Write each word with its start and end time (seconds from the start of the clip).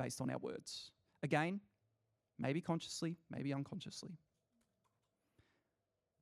based 0.00 0.20
on 0.20 0.30
our 0.30 0.38
words. 0.38 0.90
Again, 1.22 1.60
maybe 2.38 2.60
consciously, 2.60 3.16
maybe 3.30 3.52
unconsciously. 3.52 4.16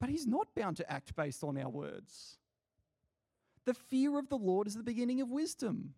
But 0.01 0.11
he's 0.11 0.27
not 0.27 0.55
bound 0.55 0.77
to 0.79 0.91
act 0.91 1.15
based 1.15 1.45
on 1.45 1.57
our 1.57 1.69
words. 1.69 2.39
The 3.65 3.75
fear 3.75 4.19
of 4.19 4.29
the 4.29 4.37
Lord 4.37 4.67
is 4.67 4.75
the 4.75 4.83
beginning 4.83 5.21
of 5.21 5.31
wisdom. 5.31 5.95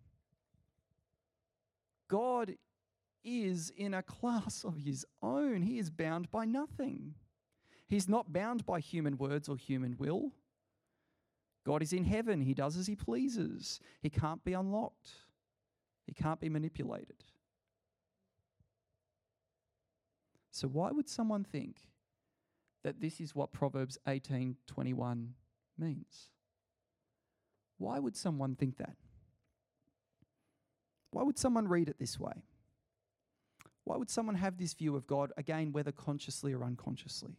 God 2.07 2.55
is 3.23 3.71
in 3.75 3.93
a 3.93 4.03
class 4.03 4.63
of 4.63 4.77
his 4.77 5.05
own. 5.21 5.61
He 5.61 5.79
is 5.79 5.89
bound 5.89 6.29
by 6.31 6.45
nothing. 6.45 7.15
He's 7.87 8.09
not 8.09 8.33
bound 8.33 8.65
by 8.65 8.79
human 8.79 9.17
words 9.17 9.47
or 9.47 9.55
human 9.55 9.95
will. 9.97 10.31
God 11.65 11.81
is 11.83 11.93
in 11.93 12.03
heaven. 12.03 12.41
He 12.41 12.53
does 12.53 12.75
as 12.75 12.87
he 12.87 12.95
pleases. 12.95 13.79
He 14.01 14.09
can't 14.09 14.43
be 14.43 14.53
unlocked, 14.53 15.11
he 16.05 16.13
can't 16.13 16.39
be 16.39 16.49
manipulated. 16.49 17.23
So, 20.51 20.67
why 20.67 20.91
would 20.91 21.09
someone 21.09 21.43
think 21.43 21.77
that 22.83 22.99
this 22.99 23.19
is 23.21 23.33
what 23.33 23.53
Proverbs 23.53 23.97
18:21 24.05 25.35
means? 25.77 26.29
Why 27.77 27.99
would 27.99 28.15
someone 28.15 28.55
think 28.55 28.77
that? 28.77 28.97
Why 31.11 31.23
would 31.23 31.37
someone 31.37 31.67
read 31.67 31.89
it 31.89 31.99
this 31.99 32.19
way? 32.19 32.43
Why 33.83 33.97
would 33.97 34.09
someone 34.09 34.35
have 34.35 34.57
this 34.57 34.73
view 34.73 34.95
of 34.95 35.07
God, 35.07 35.33
again, 35.37 35.71
whether 35.71 35.91
consciously 35.91 36.53
or 36.53 36.63
unconsciously? 36.63 37.37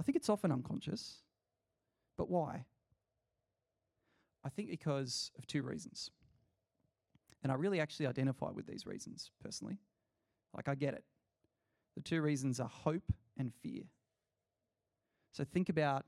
I 0.00 0.02
think 0.02 0.16
it's 0.16 0.28
often 0.28 0.50
unconscious. 0.50 1.22
But 2.16 2.28
why? 2.28 2.66
I 4.44 4.48
think 4.48 4.68
because 4.70 5.30
of 5.38 5.46
two 5.46 5.62
reasons. 5.62 6.10
And 7.42 7.52
I 7.52 7.54
really 7.54 7.80
actually 7.80 8.06
identify 8.06 8.50
with 8.50 8.66
these 8.66 8.86
reasons 8.86 9.30
personally. 9.42 9.78
Like, 10.54 10.68
I 10.68 10.74
get 10.74 10.94
it. 10.94 11.04
The 11.94 12.02
two 12.02 12.22
reasons 12.22 12.60
are 12.60 12.68
hope 12.68 13.12
and 13.38 13.52
fear. 13.62 13.82
So, 15.32 15.44
think 15.44 15.68
about 15.68 16.04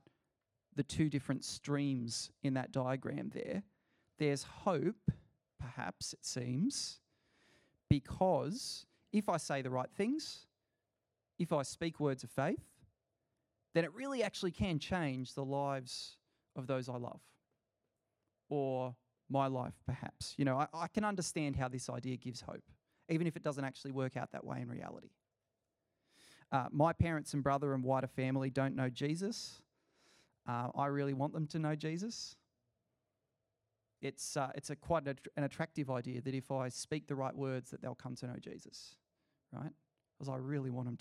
the 0.76 0.82
two 0.82 1.08
different 1.08 1.44
streams 1.44 2.30
in 2.42 2.54
that 2.54 2.72
diagram 2.72 3.30
there. 3.32 3.62
There's 4.18 4.42
hope, 4.42 5.10
perhaps 5.60 6.12
it 6.12 6.24
seems, 6.24 7.00
because 7.88 8.86
if 9.12 9.28
I 9.28 9.36
say 9.36 9.62
the 9.62 9.70
right 9.70 9.90
things, 9.96 10.46
if 11.38 11.52
I 11.52 11.62
speak 11.62 12.00
words 12.00 12.24
of 12.24 12.30
faith, 12.30 12.64
then 13.74 13.84
it 13.84 13.92
really 13.94 14.22
actually 14.22 14.52
can 14.52 14.78
change 14.78 15.34
the 15.34 15.44
lives 15.44 16.16
of 16.56 16.66
those 16.66 16.88
I 16.88 16.96
love 16.96 17.20
or 18.48 18.94
my 19.28 19.46
life, 19.46 19.74
perhaps. 19.86 20.34
You 20.36 20.44
know, 20.44 20.58
I, 20.58 20.66
I, 20.72 20.86
can 20.88 21.04
understand 21.04 21.56
how 21.56 21.68
this 21.68 21.88
idea 21.88 22.16
gives 22.16 22.40
hope, 22.40 22.62
even 23.08 23.26
if 23.26 23.36
it 23.36 23.42
doesn't 23.42 23.64
actually 23.64 23.92
work 23.92 24.16
out 24.16 24.30
that 24.32 24.44
way 24.44 24.60
in 24.60 24.68
reality. 24.68 25.10
Uh, 26.54 26.66
my 26.70 26.92
parents 26.92 27.34
and 27.34 27.42
brother 27.42 27.74
and 27.74 27.82
wider 27.82 28.06
family 28.06 28.48
don't 28.48 28.76
know 28.76 28.88
Jesus. 28.88 29.60
Uh, 30.48 30.68
I 30.76 30.86
really 30.86 31.12
want 31.12 31.32
them 31.32 31.48
to 31.48 31.58
know 31.58 31.74
Jesus. 31.74 32.36
It's, 34.00 34.36
uh, 34.36 34.50
it's 34.54 34.70
a 34.70 34.76
quite 34.76 35.02
an 35.36 35.42
attractive 35.42 35.90
idea 35.90 36.20
that 36.20 36.32
if 36.32 36.52
I 36.52 36.68
speak 36.68 37.08
the 37.08 37.16
right 37.16 37.34
words, 37.34 37.72
that 37.72 37.82
they'll 37.82 37.96
come 37.96 38.14
to 38.14 38.28
know 38.28 38.36
Jesus, 38.40 38.94
right? 39.52 39.72
Because 40.16 40.32
I 40.32 40.36
really 40.36 40.70
want 40.70 40.86
them 40.86 40.98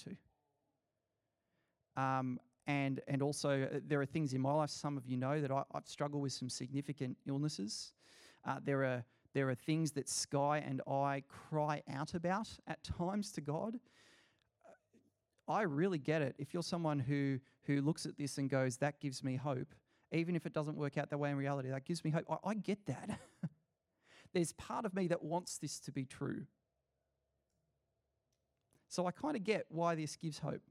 to. 1.98 2.02
Um, 2.02 2.40
and 2.66 3.02
and 3.08 3.22
also 3.22 3.70
uh, 3.72 3.80
there 3.86 4.02
are 4.02 4.08
things 4.08 4.34
in 4.34 4.42
my 4.42 4.54
life. 4.54 4.72
Some 4.72 4.98
of 4.98 5.06
you 5.06 5.18
know 5.18 5.40
that 5.40 5.52
I, 5.52 5.62
have 5.76 5.86
struggled 5.86 6.24
with 6.24 6.34
some 6.34 6.50
significant 6.50 7.16
illnesses. 7.28 7.94
Uh, 8.44 8.58
there 8.64 8.84
are 8.86 9.04
there 9.36 9.52
are 9.52 9.56
things 9.56 9.92
that 9.92 10.10
Sky 10.10 10.64
and 10.66 10.82
I 10.88 11.22
cry 11.28 11.84
out 11.94 12.16
about 12.16 12.48
at 12.66 12.84
times 12.84 13.32
to 13.34 13.42
God. 13.42 13.78
I 15.48 15.64
really 15.64 16.00
get 16.00 16.22
it. 16.22 16.36
If 16.38 16.54
you're 16.54 16.64
someone 16.64 17.00
who 17.00 17.40
who 17.66 17.82
looks 17.82 18.06
at 18.06 18.18
this 18.18 18.38
and 18.38 18.50
goes, 18.50 18.78
"That 18.78 19.00
gives 19.00 19.24
me 19.24 19.36
hope," 19.36 19.74
even 20.12 20.36
if 20.36 20.46
it 20.46 20.54
doesn't 20.54 20.76
work 20.76 20.98
out 20.98 21.10
that 21.10 21.18
way 21.18 21.32
in 21.32 21.38
reality, 21.38 21.70
that 21.70 21.86
gives 21.86 22.04
me 22.04 22.12
hope. 22.12 22.26
I, 22.30 22.50
I 22.50 22.54
get 22.54 22.86
that. 22.86 23.20
There's 24.34 24.54
part 24.54 24.86
of 24.86 24.94
me 24.94 25.08
that 25.08 25.24
wants 25.24 25.58
this 25.58 25.80
to 25.82 25.92
be 25.92 26.06
true. 26.06 26.46
So 28.90 29.06
I 29.08 29.12
kind 29.12 29.36
of 29.36 29.44
get 29.44 29.66
why 29.70 29.96
this 29.96 30.16
gives 30.16 30.40
hope. 30.40 30.62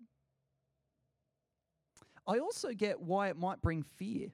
I 2.27 2.39
also 2.39 2.73
get 2.73 3.01
why 3.01 3.29
it 3.29 3.37
might 3.37 3.61
bring 3.61 3.83
fear. 3.83 4.29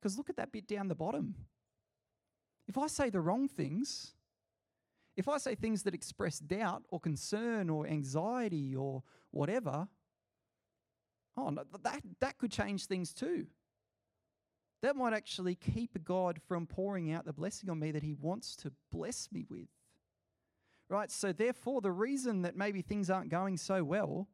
Because 0.00 0.16
look 0.18 0.30
at 0.30 0.36
that 0.36 0.52
bit 0.52 0.66
down 0.66 0.88
the 0.88 0.94
bottom. 0.94 1.34
If 2.66 2.76
I 2.76 2.86
say 2.86 3.08
the 3.10 3.20
wrong 3.20 3.48
things, 3.48 4.12
if 5.18 5.28
I 5.28 5.36
say 5.36 5.54
things 5.54 5.82
that 5.82 5.94
express 5.94 6.38
doubt 6.38 6.84
or 6.88 6.98
concern 6.98 7.68
or 7.68 7.86
anxiety 7.86 8.74
or 8.74 9.02
whatever, 9.30 9.86
oh, 11.36 11.50
no, 11.50 11.64
that, 11.82 12.02
that 12.20 12.38
could 12.38 12.50
change 12.50 12.86
things 12.86 13.12
too. 13.12 13.46
That 14.80 14.96
might 14.96 15.12
actually 15.12 15.56
keep 15.56 16.02
God 16.04 16.40
from 16.48 16.66
pouring 16.66 17.12
out 17.12 17.26
the 17.26 17.32
blessing 17.34 17.68
on 17.68 17.80
me 17.80 17.90
that 17.90 18.02
He 18.02 18.14
wants 18.14 18.56
to 18.56 18.72
bless 18.90 19.28
me 19.30 19.44
with. 19.50 19.68
Right? 20.88 21.10
So, 21.10 21.32
therefore, 21.32 21.82
the 21.82 21.92
reason 21.92 22.42
that 22.42 22.56
maybe 22.56 22.80
things 22.80 23.10
aren't 23.10 23.28
going 23.28 23.58
so 23.58 23.84
well 23.84 24.28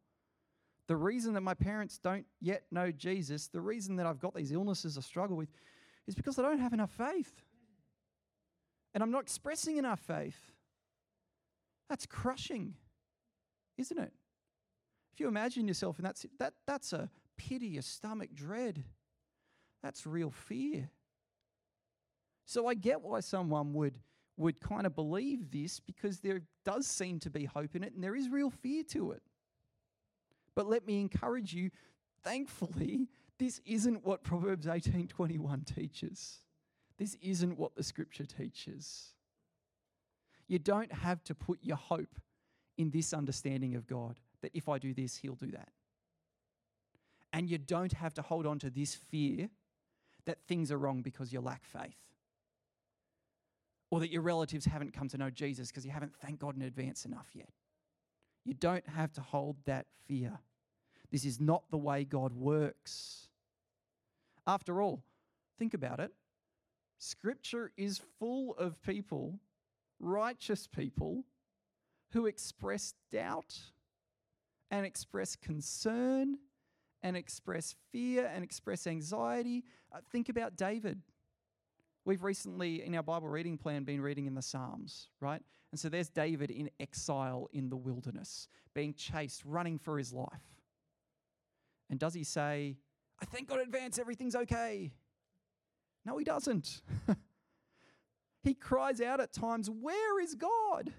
the 0.87 0.97
reason 0.97 1.35
that 1.35 1.41
my 1.41 1.55
parents 1.55 1.99
don't 1.99 2.27
yet 2.41 2.65
know 2.71 2.91
Jesus, 2.93 3.49
the 3.49 3.61
reason 3.61 3.97
that 3.97 4.07
I've 4.07 4.19
got 4.19 4.35
these 4.35 4.53
illnesses 4.53 4.99
I 4.99 5.01
struggle 5.01 5.37
with, 5.37 5.49
is 6.07 6.15
because 6.15 6.39
I 6.39 6.43
don't 6.43 6.59
have 6.59 6.75
enough 6.75 6.91
faith. 6.91 7.33
And 8.93 9.03
I'm 9.03 9.11
not 9.11 9.23
expressing 9.23 9.79
enough 9.79 10.01
faith. 10.01 10.53
That's 11.89 12.07
crushing, 12.07 12.75
isn't 13.77 13.99
it? 13.99 14.13
If 15.13 15.21
you 15.21 15.29
imagine 15.29 15.69
yourself 15.69 15.99
in 15.99 16.05
that, 16.05 16.23
that 16.39 16.55
that's 16.67 16.93
a 16.93 17.11
a 17.77 17.83
stomach 17.83 18.31
dread. 18.35 18.85
That's 19.83 20.07
real 20.07 20.31
fear. 20.31 20.91
So 22.47 22.67
I 22.67 22.75
get 22.75 23.03
why 23.03 23.21
someone 23.21 23.73
would, 23.75 23.99
would 24.37 24.61
kind 24.61 24.87
of 24.87 24.95
believe 24.95 25.51
this 25.51 25.81
because 25.81 26.21
there 26.21 26.43
does 26.65 26.87
seem 26.87 27.21
to 27.21 27.31
be 27.31 27.45
hope 27.45 27.75
in 27.77 27.85
it 27.85 27.95
and 27.95 28.03
there 28.03 28.17
is 28.17 28.29
real 28.29 28.51
fear 28.51 28.83
to 28.91 29.13
it. 29.13 29.23
But 30.55 30.67
let 30.67 30.87
me 30.87 31.01
encourage 31.01 31.53
you, 31.53 31.71
thankfully, 32.23 33.09
this 33.39 33.61
isn't 33.67 34.05
what 34.05 34.23
Proverbs 34.23 34.67
18:21 34.67 35.67
teaches. 35.67 36.39
This 36.97 37.17
isn't 37.21 37.59
what 37.59 37.75
the 37.75 37.83
scripture 37.83 38.25
teaches. 38.25 39.15
You 40.49 40.59
don't 40.59 40.93
have 40.93 41.23
to 41.25 41.35
put 41.35 41.59
your 41.63 41.77
hope 41.77 42.21
in 42.77 42.91
this 42.91 43.13
understanding 43.13 43.75
of 43.75 43.87
God 43.87 44.21
that 44.43 44.51
if 44.55 44.69
I 44.69 44.79
do 44.79 44.93
this, 44.93 45.17
he'll 45.17 45.35
do 45.35 45.51
that. 45.53 45.71
And 47.33 47.49
you 47.49 47.59
don't 47.59 47.93
have 47.93 48.15
to 48.15 48.23
hold 48.23 48.47
on 48.47 48.59
to 48.61 48.71
this 48.71 48.95
fear 48.95 49.49
that 50.27 50.39
things 50.47 50.71
are 50.71 50.79
wrong 50.79 51.03
because 51.03 51.33
you 51.33 51.41
lack 51.41 51.65
faith. 51.65 51.97
Or 53.91 54.01
that 54.01 54.11
your 54.11 54.23
relatives 54.23 54.65
haven't 54.65 54.93
come 54.93 55.09
to 55.09 55.19
know 55.19 55.31
Jesus 55.31 55.69
because 55.69 55.85
you 55.85 55.91
haven't 55.91 56.15
thanked 56.17 56.41
God 56.41 56.57
in 56.57 56.63
advance 56.63 57.05
enough 57.05 57.29
yet. 57.35 57.51
You 58.45 58.55
don't 58.55 58.87
have 58.89 59.13
to 59.15 59.21
hold 59.21 59.57
that 59.65 59.87
fear. 60.07 60.39
This 61.11 61.25
is 61.25 61.41
not 61.41 61.63
the 61.71 61.79
way 61.79 62.05
God 62.05 62.33
works. 62.33 63.29
After 64.47 64.83
all, 64.83 65.03
think 65.59 65.75
about 65.75 66.01
it. 66.01 66.13
Scripture 66.99 67.71
is 67.77 68.01
full 68.19 68.55
of 68.57 68.81
people, 68.83 69.39
righteous 70.05 70.67
people, 70.67 71.25
who 72.13 72.27
express 72.27 72.95
doubt 73.11 73.59
and 74.71 74.87
express 74.87 75.35
concern 75.35 76.37
and 77.03 77.17
express 77.17 77.75
fear 77.91 78.31
and 78.33 78.45
express 78.45 78.87
anxiety. 78.87 79.65
Uh, 79.93 79.99
think 80.13 80.29
about 80.29 80.57
David. 80.57 81.03
We've 82.05 82.23
recently, 82.23 82.85
in 82.85 82.95
our 82.95 83.03
Bible 83.03 83.29
reading 83.29 83.59
plan, 83.59 83.85
been 83.85 84.01
reading 84.01 84.27
in 84.27 84.35
the 84.35 84.43
Psalms, 84.43 85.09
right? 85.21 85.43
And 85.73 85.81
so 85.81 85.89
there's 85.89 86.09
David 86.09 86.51
in 86.51 86.71
exile 86.79 87.49
in 87.53 87.69
the 87.69 87.77
wilderness, 87.77 88.49
being 88.75 88.95
chased, 88.95 89.43
running 89.45 89.79
for 89.79 89.99
his 89.99 90.13
life. 90.13 90.29
And 91.91 91.99
does 91.99 92.15
he 92.15 92.25
say, 92.25 92.77
I 93.21 93.25
thank 93.25 93.49
God 93.49 93.61
in 93.61 93.67
advance, 93.67 93.99
everything's 93.99 94.37
okay? 94.37 94.93
No, 96.05 96.17
he 96.17 96.25
doesn't. 96.25 96.83
he 98.45 98.55
cries 98.55 99.01
out 99.01 99.21
at 99.21 99.33
times, 99.33 99.69
Where 99.69 100.21
is 100.21 100.35
God? 100.35 100.93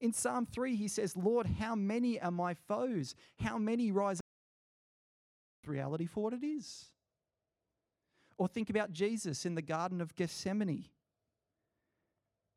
In 0.00 0.12
Psalm 0.12 0.46
3, 0.46 0.74
he 0.74 0.88
says, 0.88 1.16
Lord, 1.16 1.46
how 1.46 1.76
many 1.76 2.20
are 2.20 2.32
my 2.32 2.54
foes? 2.54 3.14
How 3.38 3.56
many 3.56 3.92
rise 3.92 4.18
up? 4.18 5.68
Reality 5.68 6.06
for 6.06 6.24
what 6.24 6.32
it 6.32 6.44
is. 6.44 6.86
Or 8.36 8.48
think 8.48 8.68
about 8.68 8.90
Jesus 8.90 9.46
in 9.46 9.54
the 9.54 9.62
Garden 9.62 10.00
of 10.00 10.16
Gethsemane. 10.16 10.86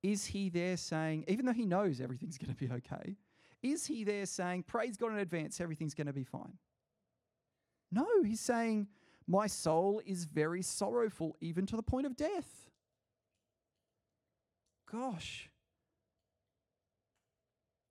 Is 0.01 0.25
he 0.25 0.49
there 0.49 0.77
saying, 0.77 1.25
even 1.27 1.45
though 1.45 1.53
he 1.53 1.65
knows 1.65 2.01
everything's 2.01 2.37
going 2.37 2.53
to 2.53 2.57
be 2.57 2.71
okay, 2.71 3.15
is 3.61 3.85
he 3.85 4.03
there 4.03 4.25
saying, 4.25 4.63
Praise 4.63 4.97
God 4.97 5.11
in 5.11 5.17
advance, 5.17 5.59
everything's 5.59 5.93
going 5.93 6.07
to 6.07 6.13
be 6.13 6.23
fine? 6.23 6.57
No, 7.91 8.05
he's 8.23 8.39
saying, 8.39 8.87
My 9.27 9.47
soul 9.47 10.01
is 10.05 10.25
very 10.25 10.61
sorrowful, 10.61 11.37
even 11.41 11.65
to 11.67 11.75
the 11.75 11.83
point 11.83 12.05
of 12.05 12.15
death. 12.15 12.69
Gosh. 14.95 15.49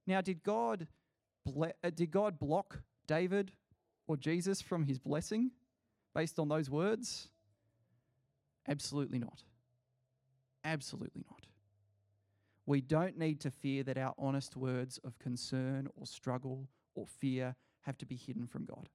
Now, 0.06 0.20
did 0.22 0.42
God, 0.42 0.86
ble- 1.44 1.72
uh, 1.82 1.90
did 1.94 2.10
God 2.10 2.38
block 2.38 2.80
David 3.06 3.52
or 4.06 4.16
Jesus 4.16 4.62
from 4.62 4.84
his 4.84 4.98
blessing 4.98 5.50
based 6.14 6.38
on 6.38 6.48
those 6.48 6.70
words? 6.70 7.28
Absolutely 8.66 9.18
not. 9.18 9.42
Absolutely 10.64 11.24
not. 11.28 11.46
We 12.64 12.80
don't 12.80 13.18
need 13.18 13.40
to 13.40 13.50
fear 13.50 13.82
that 13.82 13.98
our 13.98 14.14
honest 14.16 14.56
words 14.56 14.98
of 15.04 15.18
concern 15.18 15.88
or 15.96 16.06
struggle 16.06 16.68
or 16.94 17.06
fear 17.06 17.54
have 17.82 17.98
to 17.98 18.06
be 18.06 18.16
hidden 18.16 18.46
from 18.46 18.64
God. 18.64 18.88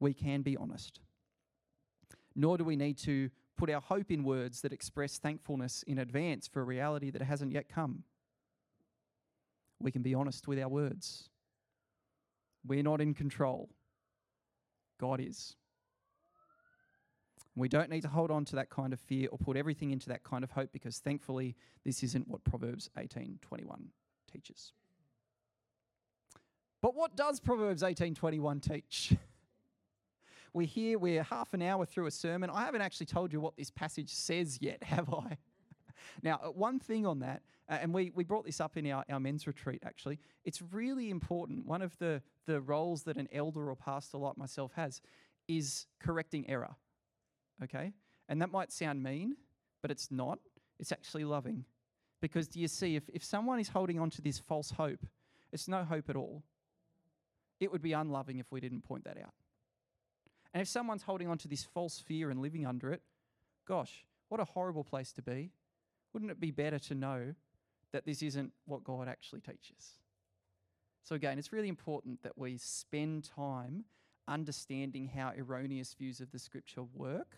We 0.00 0.14
can 0.14 0.40
be 0.40 0.56
honest. 0.56 1.00
Nor 2.34 2.56
do 2.56 2.64
we 2.64 2.76
need 2.76 2.96
to 2.98 3.30
put 3.62 3.70
our 3.70 3.80
hope 3.80 4.10
in 4.10 4.24
words 4.24 4.60
that 4.62 4.72
express 4.72 5.18
thankfulness 5.18 5.84
in 5.86 5.96
advance 6.00 6.48
for 6.48 6.62
a 6.62 6.64
reality 6.64 7.10
that 7.12 7.22
hasn't 7.22 7.52
yet 7.52 7.68
come. 7.68 8.02
We 9.78 9.92
can 9.92 10.02
be 10.02 10.16
honest 10.16 10.48
with 10.48 10.58
our 10.58 10.68
words. 10.68 11.28
We're 12.66 12.82
not 12.82 13.00
in 13.00 13.14
control, 13.14 13.68
God 14.98 15.20
is. 15.20 15.54
We 17.54 17.68
don't 17.68 17.88
need 17.88 18.00
to 18.00 18.08
hold 18.08 18.32
on 18.32 18.44
to 18.46 18.56
that 18.56 18.68
kind 18.68 18.92
of 18.92 18.98
fear 18.98 19.28
or 19.30 19.38
put 19.38 19.56
everything 19.56 19.92
into 19.92 20.08
that 20.08 20.24
kind 20.24 20.42
of 20.42 20.50
hope 20.50 20.72
because 20.72 20.98
thankfully 20.98 21.54
this 21.84 22.02
isn't 22.02 22.26
what 22.26 22.42
Proverbs 22.42 22.90
18:21 22.98 23.92
teaches. 24.26 24.72
But 26.80 26.96
what 26.96 27.14
does 27.14 27.38
Proverbs 27.38 27.84
18:21 27.84 28.60
teach? 28.60 29.14
we're 30.52 30.66
here, 30.66 30.98
we're 30.98 31.22
half 31.22 31.54
an 31.54 31.62
hour 31.62 31.86
through 31.86 32.06
a 32.06 32.10
sermon. 32.10 32.50
I 32.50 32.64
haven't 32.64 32.82
actually 32.82 33.06
told 33.06 33.32
you 33.32 33.40
what 33.40 33.56
this 33.56 33.70
passage 33.70 34.10
says 34.10 34.58
yet, 34.60 34.82
have 34.84 35.12
I? 35.12 35.38
now, 36.22 36.40
uh, 36.42 36.48
one 36.48 36.78
thing 36.78 37.06
on 37.06 37.20
that, 37.20 37.42
uh, 37.68 37.78
and 37.80 37.94
we, 37.94 38.10
we 38.14 38.24
brought 38.24 38.44
this 38.44 38.60
up 38.60 38.76
in 38.76 38.90
our, 38.90 39.04
our 39.10 39.20
men's 39.20 39.46
retreat 39.46 39.82
actually, 39.84 40.18
it's 40.44 40.60
really 40.72 41.10
important. 41.10 41.66
One 41.66 41.82
of 41.82 41.96
the, 41.98 42.22
the 42.46 42.60
roles 42.60 43.04
that 43.04 43.16
an 43.16 43.28
elder 43.32 43.70
or 43.70 43.76
pastor 43.76 44.18
like 44.18 44.36
myself 44.36 44.72
has 44.74 45.00
is 45.48 45.86
correcting 46.00 46.48
error 46.48 46.76
okay? 47.62 47.92
And 48.28 48.40
that 48.42 48.50
might 48.50 48.72
sound 48.72 49.02
mean, 49.02 49.36
but 49.80 49.90
it's 49.90 50.10
not. 50.10 50.38
It's 50.78 50.92
actually 50.92 51.24
loving. 51.24 51.64
Because 52.20 52.48
do 52.48 52.60
you 52.60 52.68
see, 52.68 52.96
if, 52.96 53.08
if 53.12 53.24
someone 53.24 53.58
is 53.58 53.68
holding 53.68 53.98
on 53.98 54.10
to 54.10 54.22
this 54.22 54.38
false 54.38 54.70
hope, 54.70 55.04
it's 55.52 55.68
no 55.68 55.84
hope 55.84 56.08
at 56.08 56.16
all. 56.16 56.42
It 57.60 57.70
would 57.70 57.82
be 57.82 57.92
unloving 57.92 58.38
if 58.38 58.50
we 58.50 58.60
didn't 58.60 58.82
point 58.82 59.04
that 59.04 59.18
out. 59.18 59.32
And 60.54 60.60
if 60.60 60.68
someone's 60.68 61.02
holding 61.02 61.28
on 61.28 61.38
to 61.38 61.48
this 61.48 61.64
false 61.64 61.98
fear 61.98 62.30
and 62.30 62.40
living 62.40 62.66
under 62.66 62.92
it, 62.92 63.02
gosh, 63.66 64.04
what 64.28 64.40
a 64.40 64.44
horrible 64.44 64.84
place 64.84 65.12
to 65.12 65.22
be. 65.22 65.50
Wouldn't 66.12 66.30
it 66.30 66.40
be 66.40 66.50
better 66.50 66.78
to 66.78 66.94
know 66.94 67.34
that 67.92 68.04
this 68.04 68.22
isn't 68.22 68.52
what 68.66 68.84
God 68.84 69.08
actually 69.08 69.40
teaches? 69.40 69.98
So, 71.04 71.14
again, 71.14 71.38
it's 71.38 71.52
really 71.52 71.68
important 71.68 72.22
that 72.22 72.38
we 72.38 72.58
spend 72.58 73.24
time 73.24 73.84
understanding 74.28 75.10
how 75.14 75.32
erroneous 75.36 75.94
views 75.94 76.20
of 76.20 76.30
the 76.30 76.38
scripture 76.38 76.84
work, 76.94 77.36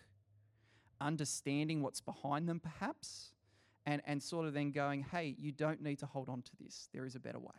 understanding 1.01 1.81
what's 1.81 2.01
behind 2.01 2.47
them 2.47 2.59
perhaps, 2.59 3.31
and, 3.85 4.01
and 4.05 4.21
sort 4.21 4.45
of 4.45 4.53
then 4.53 4.71
going, 4.71 5.05
hey, 5.11 5.35
you 5.37 5.51
don't 5.51 5.81
need 5.81 5.99
to 5.99 6.05
hold 6.05 6.29
on 6.29 6.41
to 6.41 6.51
this. 6.59 6.89
There 6.93 7.05
is 7.05 7.15
a 7.15 7.19
better 7.19 7.39
way. 7.39 7.55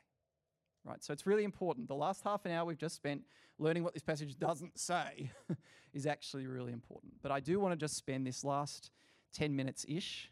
Right? 0.87 1.03
So 1.03 1.13
it's 1.13 1.27
really 1.27 1.43
important. 1.43 1.89
The 1.89 1.95
last 1.97 2.23
half 2.23 2.45
an 2.45 2.53
hour 2.53 2.65
we've 2.65 2.79
just 2.79 2.95
spent 2.95 3.23
learning 3.59 3.83
what 3.83 3.93
this 3.93 4.05
passage 4.05 4.39
doesn't 4.39 4.79
say 4.79 5.31
is 5.93 6.07
actually 6.07 6.47
really 6.47 6.73
important. 6.73 7.15
But 7.23 7.33
I 7.33 7.41
do 7.41 7.59
want 7.59 7.73
to 7.73 7.77
just 7.77 7.97
spend 7.97 8.25
this 8.25 8.45
last 8.45 8.91
10 9.35 9.57
minutes 9.57 9.85
ish 9.89 10.31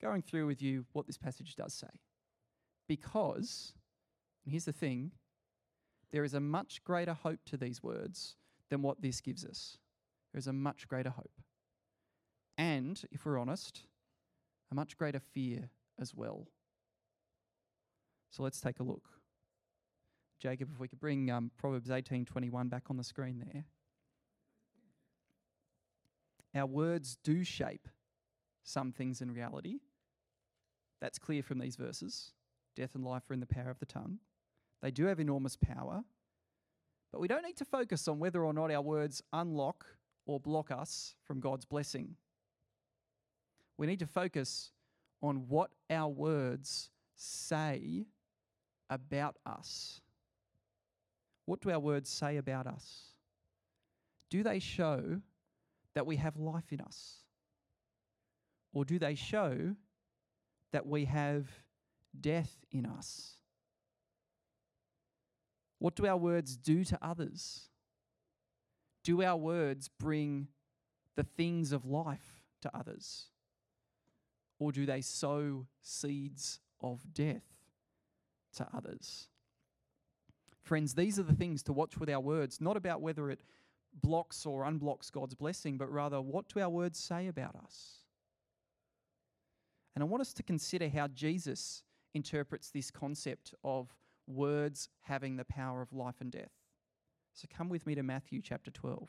going 0.00 0.22
through 0.22 0.46
with 0.46 0.62
you 0.62 0.86
what 0.92 1.06
this 1.06 1.18
passage 1.18 1.56
does 1.56 1.74
say. 1.74 2.00
Because, 2.88 3.74
and 4.44 4.52
here's 4.52 4.64
the 4.64 4.72
thing, 4.72 5.12
there 6.10 6.24
is 6.24 6.34
a 6.34 6.40
much 6.40 6.82
greater 6.82 7.12
hope 7.12 7.40
to 7.46 7.56
these 7.58 7.82
words 7.82 8.36
than 8.70 8.80
what 8.80 9.02
this 9.02 9.20
gives 9.20 9.44
us. 9.44 9.76
There 10.32 10.38
is 10.38 10.46
a 10.46 10.52
much 10.52 10.88
greater 10.88 11.10
hope. 11.10 11.42
And, 12.56 13.00
if 13.12 13.26
we're 13.26 13.38
honest, 13.38 13.82
a 14.70 14.74
much 14.74 14.96
greater 14.96 15.20
fear 15.20 15.70
as 16.00 16.14
well. 16.14 16.46
So 18.30 18.42
let's 18.42 18.60
take 18.60 18.80
a 18.80 18.84
look. 18.84 19.19
Jacob, 20.40 20.70
if 20.72 20.80
we 20.80 20.88
could 20.88 21.00
bring 21.00 21.30
um, 21.30 21.50
Proverbs 21.58 21.90
18:21 21.90 22.70
back 22.70 22.84
on 22.88 22.96
the 22.96 23.04
screen 23.04 23.44
there. 23.52 23.64
Our 26.54 26.66
words 26.66 27.18
do 27.22 27.44
shape 27.44 27.86
some 28.64 28.90
things 28.90 29.20
in 29.20 29.32
reality. 29.32 29.78
That's 31.00 31.18
clear 31.18 31.42
from 31.42 31.58
these 31.58 31.76
verses. 31.76 32.32
Death 32.74 32.94
and 32.94 33.04
life 33.04 33.28
are 33.30 33.34
in 33.34 33.40
the 33.40 33.46
power 33.46 33.70
of 33.70 33.78
the 33.78 33.86
tongue. 33.86 34.18
They 34.82 34.90
do 34.90 35.04
have 35.06 35.20
enormous 35.20 35.56
power, 35.56 36.02
but 37.12 37.20
we 37.20 37.28
don't 37.28 37.44
need 37.44 37.56
to 37.58 37.64
focus 37.64 38.08
on 38.08 38.18
whether 38.18 38.44
or 38.44 38.54
not 38.54 38.70
our 38.70 38.80
words 38.80 39.22
unlock 39.32 39.84
or 40.26 40.40
block 40.40 40.70
us 40.70 41.14
from 41.22 41.40
God's 41.40 41.66
blessing. 41.66 42.16
We 43.76 43.86
need 43.86 43.98
to 43.98 44.06
focus 44.06 44.72
on 45.22 45.48
what 45.48 45.70
our 45.90 46.08
words 46.08 46.90
say 47.14 48.06
about 48.88 49.36
us. 49.44 50.00
What 51.44 51.60
do 51.60 51.70
our 51.70 51.80
words 51.80 52.08
say 52.08 52.36
about 52.36 52.66
us? 52.66 53.10
Do 54.28 54.42
they 54.42 54.58
show 54.58 55.20
that 55.94 56.06
we 56.06 56.16
have 56.16 56.36
life 56.36 56.72
in 56.72 56.80
us? 56.80 57.16
Or 58.72 58.84
do 58.84 58.98
they 58.98 59.14
show 59.14 59.74
that 60.72 60.86
we 60.86 61.06
have 61.06 61.48
death 62.18 62.64
in 62.70 62.86
us? 62.86 63.34
What 65.78 65.96
do 65.96 66.06
our 66.06 66.16
words 66.16 66.56
do 66.56 66.84
to 66.84 66.98
others? 67.02 67.68
Do 69.02 69.22
our 69.22 69.36
words 69.36 69.88
bring 69.88 70.48
the 71.16 71.24
things 71.24 71.72
of 71.72 71.86
life 71.86 72.42
to 72.62 72.70
others? 72.76 73.26
Or 74.58 74.72
do 74.72 74.84
they 74.84 75.00
sow 75.00 75.66
seeds 75.80 76.60
of 76.82 77.00
death 77.12 77.46
to 78.56 78.66
others? 78.74 79.29
Friends, 80.62 80.94
these 80.94 81.18
are 81.18 81.24
the 81.24 81.34
things 81.34 81.62
to 81.64 81.72
watch 81.72 81.98
with 81.98 82.10
our 82.10 82.20
words, 82.20 82.60
not 82.60 82.76
about 82.76 83.00
whether 83.00 83.30
it 83.30 83.42
blocks 84.02 84.46
or 84.46 84.64
unblocks 84.64 85.10
God's 85.10 85.34
blessing, 85.34 85.76
but 85.76 85.90
rather 85.90 86.20
what 86.20 86.48
do 86.48 86.60
our 86.60 86.68
words 86.68 86.98
say 86.98 87.26
about 87.26 87.56
us? 87.56 88.00
And 89.94 90.02
I 90.02 90.06
want 90.06 90.20
us 90.20 90.32
to 90.34 90.42
consider 90.42 90.88
how 90.88 91.08
Jesus 91.08 91.82
interprets 92.14 92.70
this 92.70 92.90
concept 92.90 93.54
of 93.64 93.94
words 94.26 94.88
having 95.02 95.36
the 95.36 95.44
power 95.44 95.82
of 95.82 95.92
life 95.92 96.20
and 96.20 96.30
death. 96.30 96.52
So 97.32 97.48
come 97.52 97.68
with 97.68 97.86
me 97.86 97.94
to 97.94 98.02
Matthew 98.02 98.40
chapter 98.42 98.70
12. 98.70 99.08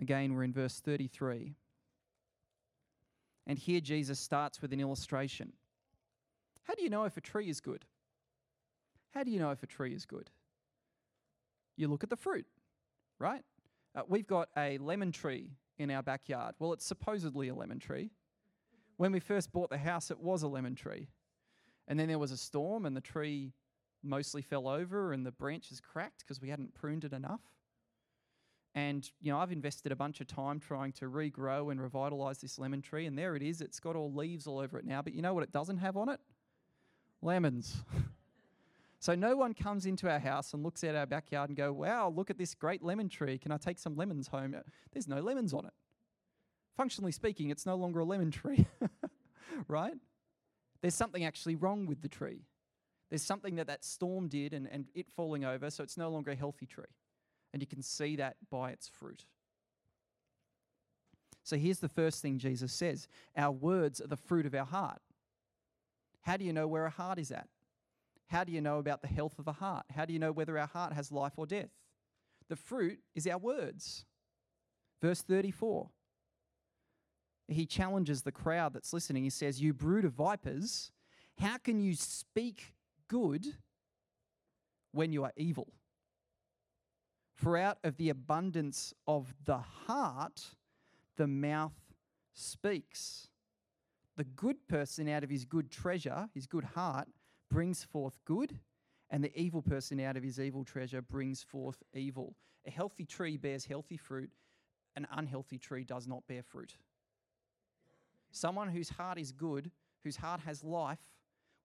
Again, 0.00 0.34
we're 0.34 0.42
in 0.42 0.52
verse 0.52 0.80
33. 0.80 1.54
And 3.46 3.58
here 3.58 3.80
Jesus 3.80 4.20
starts 4.20 4.62
with 4.62 4.72
an 4.72 4.80
illustration. 4.80 5.52
How 6.62 6.74
do 6.74 6.82
you 6.82 6.90
know 6.90 7.04
if 7.04 7.16
a 7.16 7.20
tree 7.20 7.48
is 7.48 7.60
good? 7.60 7.84
How 9.10 9.24
do 9.24 9.30
you 9.30 9.38
know 9.38 9.50
if 9.50 9.62
a 9.62 9.66
tree 9.66 9.94
is 9.94 10.06
good? 10.06 10.30
You 11.76 11.88
look 11.88 12.04
at 12.04 12.10
the 12.10 12.16
fruit, 12.16 12.46
right? 13.18 13.42
Uh, 13.94 14.02
we've 14.08 14.26
got 14.26 14.48
a 14.56 14.78
lemon 14.78 15.12
tree 15.12 15.50
in 15.78 15.90
our 15.90 16.02
backyard. 16.02 16.54
Well, 16.58 16.72
it's 16.72 16.86
supposedly 16.86 17.48
a 17.48 17.54
lemon 17.54 17.78
tree. 17.78 18.10
When 18.96 19.12
we 19.12 19.20
first 19.20 19.52
bought 19.52 19.70
the 19.70 19.78
house, 19.78 20.10
it 20.10 20.20
was 20.20 20.42
a 20.42 20.48
lemon 20.48 20.74
tree. 20.74 21.08
And 21.88 21.98
then 21.98 22.08
there 22.08 22.18
was 22.18 22.30
a 22.30 22.36
storm, 22.36 22.86
and 22.86 22.96
the 22.96 23.00
tree 23.00 23.52
mostly 24.02 24.42
fell 24.42 24.68
over, 24.68 25.12
and 25.12 25.26
the 25.26 25.32
branches 25.32 25.80
cracked 25.80 26.20
because 26.20 26.40
we 26.40 26.48
hadn't 26.48 26.74
pruned 26.74 27.04
it 27.04 27.12
enough. 27.12 27.40
And, 28.74 29.08
you 29.20 29.30
know, 29.30 29.38
I've 29.38 29.52
invested 29.52 29.92
a 29.92 29.96
bunch 29.96 30.20
of 30.20 30.26
time 30.26 30.58
trying 30.58 30.92
to 30.92 31.06
regrow 31.06 31.70
and 31.70 31.80
revitalize 31.80 32.38
this 32.38 32.58
lemon 32.58 32.80
tree, 32.80 33.04
and 33.04 33.18
there 33.18 33.36
it 33.36 33.42
is. 33.42 33.60
It's 33.60 33.80
got 33.80 33.96
all 33.96 34.12
leaves 34.12 34.46
all 34.46 34.58
over 34.58 34.78
it 34.78 34.86
now, 34.86 35.02
but 35.02 35.12
you 35.12 35.20
know 35.20 35.34
what 35.34 35.42
it 35.42 35.52
doesn't 35.52 35.76
have 35.78 35.96
on 35.96 36.08
it? 36.08 36.20
Lemons. 37.20 37.76
so 38.98 39.14
no 39.14 39.36
one 39.36 39.52
comes 39.52 39.84
into 39.84 40.10
our 40.10 40.18
house 40.18 40.54
and 40.54 40.62
looks 40.62 40.82
at 40.84 40.94
our 40.94 41.04
backyard 41.04 41.50
and 41.50 41.56
go, 41.56 41.70
wow, 41.70 42.08
look 42.08 42.30
at 42.30 42.38
this 42.38 42.54
great 42.54 42.82
lemon 42.82 43.10
tree. 43.10 43.36
Can 43.36 43.52
I 43.52 43.58
take 43.58 43.78
some 43.78 43.94
lemons 43.94 44.28
home? 44.28 44.56
There's 44.92 45.08
no 45.08 45.20
lemons 45.20 45.52
on 45.52 45.66
it. 45.66 45.72
Functionally 46.74 47.12
speaking, 47.12 47.50
it's 47.50 47.66
no 47.66 47.74
longer 47.74 48.00
a 48.00 48.04
lemon 48.06 48.30
tree, 48.30 48.66
right? 49.68 49.94
There's 50.80 50.94
something 50.94 51.24
actually 51.24 51.56
wrong 51.56 51.84
with 51.84 52.00
the 52.00 52.08
tree. 52.08 52.46
There's 53.10 53.22
something 53.22 53.56
that 53.56 53.66
that 53.66 53.84
storm 53.84 54.28
did 54.28 54.54
and, 54.54 54.66
and 54.66 54.86
it 54.94 55.10
falling 55.10 55.44
over, 55.44 55.68
so 55.68 55.84
it's 55.84 55.98
no 55.98 56.08
longer 56.08 56.30
a 56.30 56.34
healthy 56.34 56.64
tree. 56.64 56.86
And 57.52 57.60
you 57.60 57.66
can 57.66 57.82
see 57.82 58.16
that 58.16 58.36
by 58.50 58.70
its 58.70 58.88
fruit. 58.88 59.26
So 61.44 61.56
here's 61.56 61.80
the 61.80 61.88
first 61.88 62.22
thing 62.22 62.38
Jesus 62.38 62.72
says 62.72 63.08
Our 63.36 63.52
words 63.52 64.00
are 64.00 64.06
the 64.06 64.16
fruit 64.16 64.46
of 64.46 64.54
our 64.54 64.64
heart. 64.64 65.00
How 66.22 66.36
do 66.36 66.44
you 66.44 66.52
know 66.52 66.68
where 66.68 66.86
a 66.86 66.90
heart 66.90 67.18
is 67.18 67.30
at? 67.30 67.48
How 68.28 68.44
do 68.44 68.52
you 68.52 68.60
know 68.60 68.78
about 68.78 69.02
the 69.02 69.08
health 69.08 69.38
of 69.38 69.44
the 69.44 69.52
heart? 69.52 69.84
How 69.94 70.04
do 70.04 70.12
you 70.12 70.18
know 70.18 70.32
whether 70.32 70.58
our 70.58 70.66
heart 70.66 70.92
has 70.92 71.12
life 71.12 71.34
or 71.36 71.46
death? 71.46 71.70
The 72.48 72.56
fruit 72.56 73.00
is 73.14 73.26
our 73.26 73.38
words. 73.38 74.04
Verse 75.00 75.20
34. 75.20 75.88
He 77.48 77.66
challenges 77.66 78.22
the 78.22 78.32
crowd 78.32 78.72
that's 78.72 78.92
listening. 78.92 79.24
He 79.24 79.30
says, 79.30 79.60
You 79.60 79.74
brood 79.74 80.04
of 80.04 80.12
vipers, 80.12 80.92
how 81.38 81.58
can 81.58 81.80
you 81.80 81.94
speak 81.94 82.74
good 83.08 83.46
when 84.92 85.12
you 85.12 85.24
are 85.24 85.32
evil? 85.36 85.68
For 87.42 87.56
out 87.56 87.78
of 87.82 87.96
the 87.96 88.10
abundance 88.10 88.94
of 89.08 89.34
the 89.46 89.58
heart, 89.58 90.46
the 91.16 91.26
mouth 91.26 91.74
speaks. 92.34 93.30
The 94.16 94.22
good 94.22 94.68
person 94.68 95.08
out 95.08 95.24
of 95.24 95.30
his 95.30 95.44
good 95.44 95.68
treasure, 95.68 96.28
his 96.34 96.46
good 96.46 96.62
heart, 96.62 97.08
brings 97.50 97.82
forth 97.82 98.20
good, 98.24 98.60
and 99.10 99.24
the 99.24 99.36
evil 99.36 99.60
person 99.60 99.98
out 99.98 100.16
of 100.16 100.22
his 100.22 100.38
evil 100.38 100.64
treasure 100.64 101.02
brings 101.02 101.42
forth 101.42 101.82
evil. 101.92 102.36
A 102.64 102.70
healthy 102.70 103.04
tree 103.04 103.36
bears 103.36 103.64
healthy 103.64 103.96
fruit, 103.96 104.30
an 104.94 105.08
unhealthy 105.10 105.58
tree 105.58 105.82
does 105.82 106.06
not 106.06 106.24
bear 106.28 106.44
fruit. 106.44 106.76
Someone 108.30 108.68
whose 108.68 108.90
heart 108.90 109.18
is 109.18 109.32
good, 109.32 109.72
whose 110.04 110.16
heart 110.16 110.42
has 110.42 110.62
life, 110.62 111.00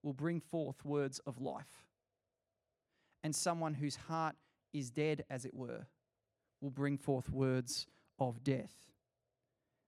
will 0.02 0.12
bring 0.12 0.40
forth 0.40 0.84
words 0.84 1.20
of 1.20 1.40
life. 1.40 1.84
And 3.22 3.32
someone 3.32 3.74
whose 3.74 3.94
heart 3.94 4.34
is 4.72 4.90
dead, 4.90 5.24
as 5.30 5.44
it 5.44 5.54
were, 5.54 5.86
will 6.60 6.70
bring 6.70 6.98
forth 6.98 7.30
words 7.30 7.86
of 8.18 8.42
death. 8.42 8.74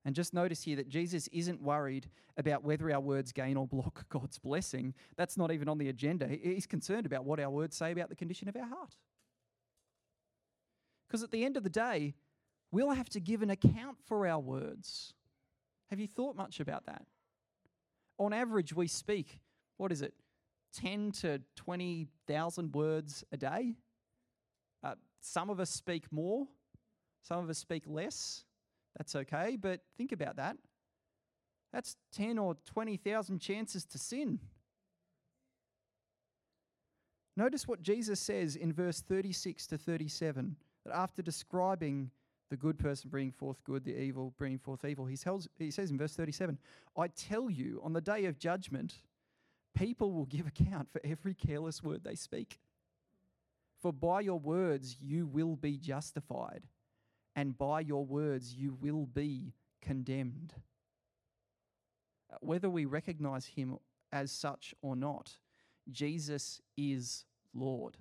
And 0.05 0.15
just 0.15 0.33
notice 0.33 0.63
here 0.63 0.77
that 0.77 0.89
Jesus 0.89 1.29
isn't 1.29 1.61
worried 1.61 2.09
about 2.37 2.65
whether 2.65 2.91
our 2.91 3.01
words 3.01 3.33
gain 3.33 3.57
or 3.57 3.67
block 3.67 4.07
God's 4.09 4.39
blessing. 4.39 4.95
That's 5.17 5.37
not 5.37 5.53
even 5.53 5.69
on 5.69 5.79
the 5.79 5.89
agenda. 5.89 6.27
He's 6.27 6.67
concerned 6.67 7.07
about 7.07 7.25
what 7.25 7.39
our 7.39 7.51
words 7.51 7.77
say 7.77 7.93
about 7.93 8.09
the 8.09 8.17
condition 8.17 8.49
of 8.49 8.57
our 8.57 8.67
heart. 8.67 8.97
Because 11.07 11.23
at 11.23 11.31
the 11.31 11.45
end 11.45 11.57
of 11.57 11.65
the 11.65 11.71
day, 11.71 12.15
we'll 12.71 12.93
have 12.93 13.09
to 13.11 13.21
give 13.21 13.43
an 13.43 13.51
account 13.51 13.99
for 14.07 14.27
our 14.27 14.39
words. 14.39 15.13
Have 15.91 16.01
you 16.01 16.07
thought 16.07 16.37
much 16.37 16.61
about 16.61 16.87
that? 16.87 17.03
On 18.19 18.33
average, 18.33 18.73
we 18.73 18.87
speak, 18.87 19.41
what 19.77 19.93
is 19.93 20.03
it, 20.03 20.15
10 20.75 21.11
to 21.13 21.41
20,000 21.57 22.75
words 22.75 23.25
a 23.33 23.37
day? 23.37 23.75
Some 25.21 25.50
of 25.50 25.61
us 25.61 25.71
speak 25.71 26.11
more, 26.11 26.47
some 27.23 27.43
of 27.45 27.50
us 27.50 27.59
speak 27.59 27.85
less. 27.87 28.45
That's 28.97 29.15
okay, 29.15 29.57
but 29.61 29.81
think 29.97 30.12
about 30.12 30.37
that. 30.37 30.57
That's 31.73 31.97
10 32.12 32.39
or 32.39 32.57
20,000 32.67 33.39
chances 33.39 33.85
to 33.87 33.99
sin. 33.99 34.41
Notice 37.37 37.69
what 37.69 37.83
Jesus 37.83 38.19
says 38.19 38.57
in 38.57 38.73
verse 38.73 39.00
36 39.00 39.67
to 39.69 39.79
37 39.79 40.57
that 40.85 40.95
after 40.95 41.23
describing 41.23 42.11
the 42.50 42.57
good 42.57 42.79
person 42.79 43.09
bringing 43.09 43.31
forth 43.31 43.62
good, 43.62 43.85
the 43.85 43.97
evil 43.97 44.35
bringing 44.37 44.59
forth 44.59 44.85
evil, 44.85 45.07
he, 45.07 45.17
tells, 45.17 45.49
he 45.59 45.71
says 45.71 45.91
in 45.91 45.99
verse 45.99 46.15
37 46.15 46.59
I 46.99 47.07
tell 47.09 47.49
you, 47.49 47.81
on 47.85 47.93
the 47.93 48.00
day 48.00 48.25
of 48.25 48.39
judgment, 48.39 48.95
people 49.75 50.12
will 50.12 50.27
give 50.27 50.47
account 50.47 50.91
for 50.91 51.00
every 51.05 51.35
careless 51.35 51.83
word 51.83 52.03
they 52.03 52.17
speak. 52.17 52.59
For 53.81 53.93
by 53.93 54.21
your 54.21 54.39
words 54.39 54.97
you 55.01 55.27
will 55.27 55.57
be 55.57 55.79
justified 55.79 56.65
and 57.35 57.57
by 57.57 57.81
your 57.81 58.05
words 58.05 58.55
you 58.55 58.77
will 58.81 59.07
be 59.07 59.55
condemned. 59.81 60.55
Whether 62.41 62.69
we 62.69 62.85
recognize 62.85 63.47
him 63.47 63.79
as 64.13 64.31
such 64.31 64.75
or 64.83 64.95
not, 64.97 65.39
Jesus 65.91 66.61
is 66.77 67.25
Lord. 67.55 67.97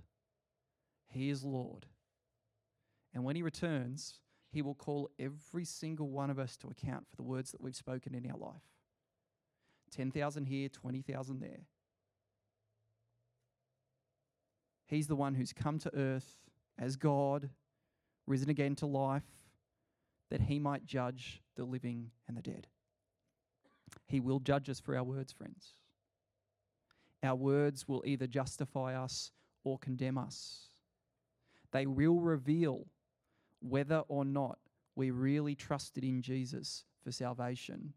He 1.08 1.30
is 1.30 1.44
Lord. 1.44 1.86
And 3.14 3.24
when 3.24 3.36
he 3.36 3.42
returns, 3.42 4.20
he 4.52 4.62
will 4.62 4.76
call 4.76 5.10
every 5.18 5.66
single 5.66 6.10
one 6.10 6.30
of 6.30 6.40
us 6.40 6.58
to 6.58 6.68
account 6.68 7.08
for 7.10 7.16
the 7.16 7.24
words 7.24 7.52
that 7.52 7.62
we've 7.62 7.76
spoken 7.76 8.14
in 8.14 8.30
our 8.30 8.38
life 8.38 8.62
10,000 9.92 10.46
here, 10.46 10.70
20,000 10.70 11.40
there. 11.40 11.66
He's 14.89 15.08
the 15.08 15.15
one 15.15 15.36
who's 15.36 15.53
come 15.53 15.77
to 15.79 15.96
earth 15.96 16.36
as 16.77 16.96
God 16.96 17.50
risen 18.25 18.50
again 18.50 18.75
to 18.75 18.86
life, 18.86 19.24
that 20.29 20.41
he 20.41 20.60
might 20.60 20.86
judge 20.86 21.41
the 21.55 21.63
living 21.63 22.12
and 22.27 22.36
the 22.36 22.41
dead. 22.41 22.67
He 24.08 24.19
will 24.19 24.39
judge 24.39 24.69
us 24.69 24.79
for 24.79 24.98
our 24.98 25.03
words, 25.03 25.31
friends. 25.31 25.74
Our 27.24 27.36
words 27.36 27.88
will 27.88 28.03
either 28.05 28.27
justify 28.27 28.96
us 28.96 29.31
or 29.63 29.77
condemn 29.77 30.17
us. 30.17 30.69
They 31.72 31.86
will 31.86 32.19
reveal 32.19 32.88
whether 33.62 34.03
or 34.08 34.25
not 34.25 34.58
we 34.96 35.12
really 35.12 35.55
trusted 35.55 36.03
in 36.03 36.22
Jesus 36.22 36.86
for 37.03 37.12
salvation 37.12 37.93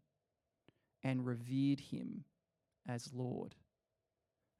and 1.03 1.25
revered 1.25 1.79
him 1.79 2.23
as 2.87 3.11
Lord. 3.13 3.55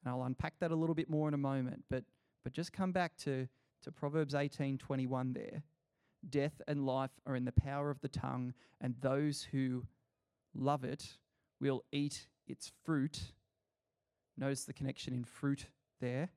And 0.03 0.13
I'll 0.13 0.23
unpack 0.23 0.53
that 0.59 0.71
a 0.71 0.75
little 0.75 0.95
bit 0.95 1.09
more 1.09 1.27
in 1.27 1.33
a 1.33 1.37
moment, 1.37 1.83
but, 1.89 2.03
but 2.43 2.53
just 2.53 2.73
come 2.73 2.91
back 2.91 3.15
to 3.17 3.47
to 3.83 3.91
Proverbs 3.91 4.33
18:21 4.33 5.33
there. 5.33 5.63
Death 6.27 6.61
and 6.67 6.85
life 6.85 7.19
are 7.25 7.35
in 7.35 7.45
the 7.45 7.51
power 7.51 7.89
of 7.89 7.99
the 7.99 8.07
tongue, 8.07 8.53
and 8.79 8.95
those 9.01 9.43
who 9.43 9.85
love 10.53 10.83
it 10.83 11.17
will 11.59 11.83
eat 11.91 12.27
its 12.47 12.71
fruit. 12.83 13.33
Notice 14.37 14.65
the 14.65 14.73
connection 14.73 15.13
in 15.13 15.25
fruit 15.25 15.67
there. 15.99 16.29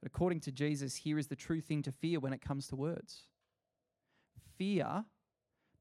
But 0.00 0.08
according 0.08 0.40
to 0.40 0.52
Jesus, 0.52 0.96
here 0.96 1.18
is 1.18 1.28
the 1.28 1.36
true 1.36 1.60
thing 1.60 1.82
to 1.82 1.92
fear 1.92 2.20
when 2.20 2.32
it 2.32 2.42
comes 2.42 2.68
to 2.68 2.76
words. 2.76 3.26
Fear 4.56 5.06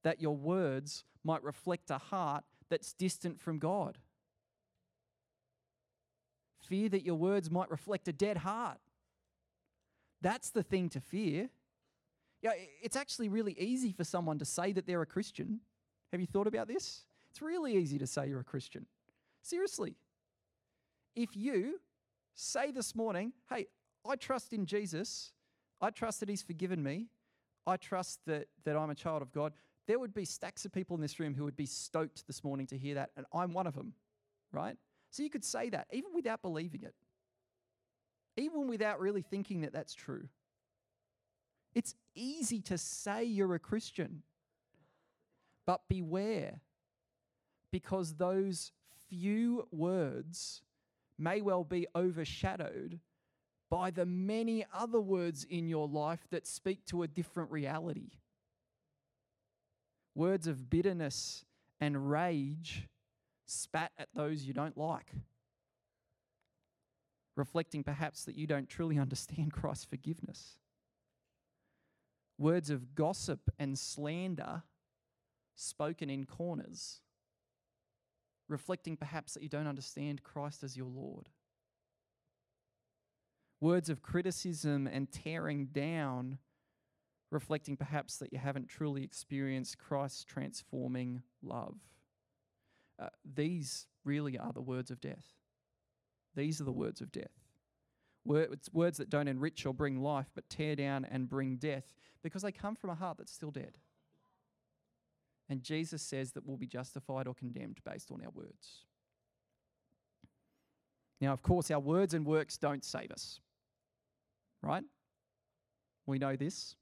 that 0.04 0.22
your 0.22 0.36
words 0.36 1.04
might 1.24 1.44
reflect 1.44 1.92
a 1.92 1.98
heart 1.98 2.46
that's 2.70 2.94
distant 2.94 3.40
from 3.40 3.60
God. 3.60 4.00
Fear 6.68 6.90
that 6.90 7.04
your 7.04 7.16
words 7.16 7.52
might 7.52 7.70
reflect 7.70 8.08
a 8.08 8.14
dead 8.14 8.38
heart. 8.38 8.80
That's 10.22 10.50
the 10.50 10.64
thing 10.64 10.90
to 10.90 11.00
fear. 11.00 11.50
Yeah, 12.42 12.52
it's 12.82 12.96
actually 12.96 13.30
really 13.30 13.56
easy 13.60 13.92
for 13.92 14.04
someone 14.04 14.40
to 14.40 14.46
say 14.46 14.72
that 14.74 14.86
they're 14.88 15.02
a 15.02 15.06
Christian. 15.06 15.60
Have 16.12 16.22
you 16.22 16.28
thought 16.28 16.48
about 16.48 16.68
this? 16.68 17.02
It's 17.30 17.42
really 17.42 17.76
easy 17.76 17.98
to 18.00 18.08
say 18.08 18.28
you're 18.28 18.40
a 18.40 18.44
Christian. 18.44 18.86
Seriously. 19.42 19.96
If 21.16 21.36
you 21.36 21.80
say 22.34 22.72
this 22.72 22.96
morning, 22.96 23.34
hey, 23.50 23.68
I 24.08 24.16
trust 24.16 24.54
in 24.54 24.66
Jesus, 24.66 25.32
I 25.82 25.90
trust 25.90 26.20
that 26.20 26.30
He's 26.30 26.44
forgiven 26.44 26.84
me, 26.84 27.08
I 27.66 27.78
trust 27.78 28.20
that, 28.26 28.48
that 28.64 28.76
I'm 28.76 28.90
a 28.90 28.96
child 28.96 29.22
of 29.22 29.32
God, 29.32 29.54
there 29.88 30.00
would 30.00 30.14
be 30.14 30.26
stacks 30.26 30.66
of 30.66 30.72
people 30.72 30.96
in 30.96 31.02
this 31.02 31.20
room 31.20 31.36
who 31.36 31.44
would 31.44 31.56
be 31.56 31.66
stoked 31.66 32.26
this 32.28 32.44
morning 32.44 32.68
to 32.68 32.78
hear 32.78 32.96
that, 32.96 33.12
and 33.16 33.26
I'm 33.34 33.54
one 33.54 33.68
of 33.68 33.76
them, 33.76 33.94
right? 34.52 34.78
So 35.12 35.24
you 35.24 35.30
could 35.30 35.46
say 35.46 35.70
that 35.70 35.88
even 35.92 36.14
without 36.14 36.42
believing 36.42 36.84
it 36.84 36.94
even 38.38 38.68
without 38.68 39.00
really 39.00 39.22
thinking 39.22 39.62
that 39.62 39.74
that's 39.74 39.94
true. 39.94 40.28
It's 41.74 41.96
easy 42.16 42.62
to 42.62 42.78
say 42.78 43.24
you're 43.24 43.56
a 43.56 43.60
Christian, 43.60 44.24
but 45.66 45.82
beware, 45.90 46.62
because 47.72 48.16
those 48.16 48.72
few 49.10 49.68
words 49.72 50.62
may 51.18 51.42
well 51.42 51.64
be 51.64 51.88
overshadowed 51.96 53.00
by 53.70 53.92
the 53.92 54.06
many 54.06 54.66
other 54.74 55.02
words 55.02 55.44
in 55.44 55.68
your 55.68 55.88
life 55.88 56.28
that 56.30 56.48
speak 56.48 56.86
to 56.86 57.04
a 57.04 57.08
different 57.08 57.52
reality. 57.52 58.12
Words 60.14 60.48
of 60.48 60.70
bitterness 60.70 61.44
and 61.82 62.10
rage 62.10 62.88
spat 63.46 63.92
at 63.98 64.10
those 64.14 64.44
you 64.44 64.54
don't 64.54 64.78
like 64.78 65.12
reflecting 67.36 67.84
perhaps 67.84 68.24
that 68.26 68.36
you 68.36 68.48
don't 68.48 68.70
truly 68.70 68.98
understand 69.00 69.54
Christ's 69.54 69.86
forgiveness. 69.86 70.58
Words 72.38 72.70
of 72.70 72.96
gossip 72.96 73.50
and 73.58 73.78
slander 73.80 74.64
spoken 75.56 76.10
in 76.10 76.26
corners, 76.26 77.00
reflecting 78.50 78.98
perhaps 78.98 79.34
that 79.34 79.44
you 79.44 79.50
don't 79.50 79.68
understand 79.68 80.22
Christ 80.22 80.64
as 80.64 80.76
your 80.76 80.88
Lord. 80.88 81.30
Words 83.62 83.90
of 83.90 84.02
criticism 84.02 84.86
and 84.86 85.10
tearing 85.10 85.68
down, 85.68 86.40
reflecting 87.32 87.78
perhaps 87.78 88.18
that 88.18 88.34
you 88.34 88.38
haven't 88.38 88.68
truly 88.68 89.04
experienced 89.04 89.78
Christ's 89.78 90.26
transforming 90.26 91.24
love. 91.42 91.78
Uh, 93.00 93.08
these 93.36 93.88
really 94.04 94.38
are 94.38 94.54
the 94.54 94.62
words 94.62 94.92
of 94.92 95.02
death. 95.02 95.26
These 96.36 96.62
are 96.62 96.66
the 96.66 96.72
words 96.72 97.02
of 97.02 97.12
death. 97.12 97.32
Words, 98.26 98.70
words 98.74 98.98
that 98.98 99.10
don't 99.10 99.28
enrich 99.28 99.66
or 99.66 99.74
bring 99.74 100.02
life, 100.02 100.28
but 100.34 100.50
tear 100.50 100.76
down 100.76 101.06
and 101.06 101.30
bring 101.30 101.58
death 101.58 101.86
because 102.24 102.42
they 102.42 102.52
come 102.52 102.76
from 102.76 102.90
a 102.90 102.96
heart 102.96 103.18
that's 103.18 103.32
still 103.32 103.52
dead. 103.52 103.78
And 105.48 105.62
Jesus 105.62 106.02
says 106.02 106.32
that 106.32 106.46
we'll 106.46 106.58
be 106.58 106.68
justified 106.68 107.28
or 107.28 107.36
condemned 107.36 107.80
based 107.86 108.12
on 108.12 108.22
our 108.24 108.32
words. 108.32 108.86
Now, 111.22 111.34
of 111.34 111.42
course, 111.42 111.70
our 111.72 111.80
words 111.80 112.14
and 112.14 112.26
works 112.26 112.58
don't 112.58 112.84
save 112.84 113.12
us, 113.12 113.40
right? 114.62 114.84
We 116.06 116.18
know 116.18 116.36
this. 116.36 116.76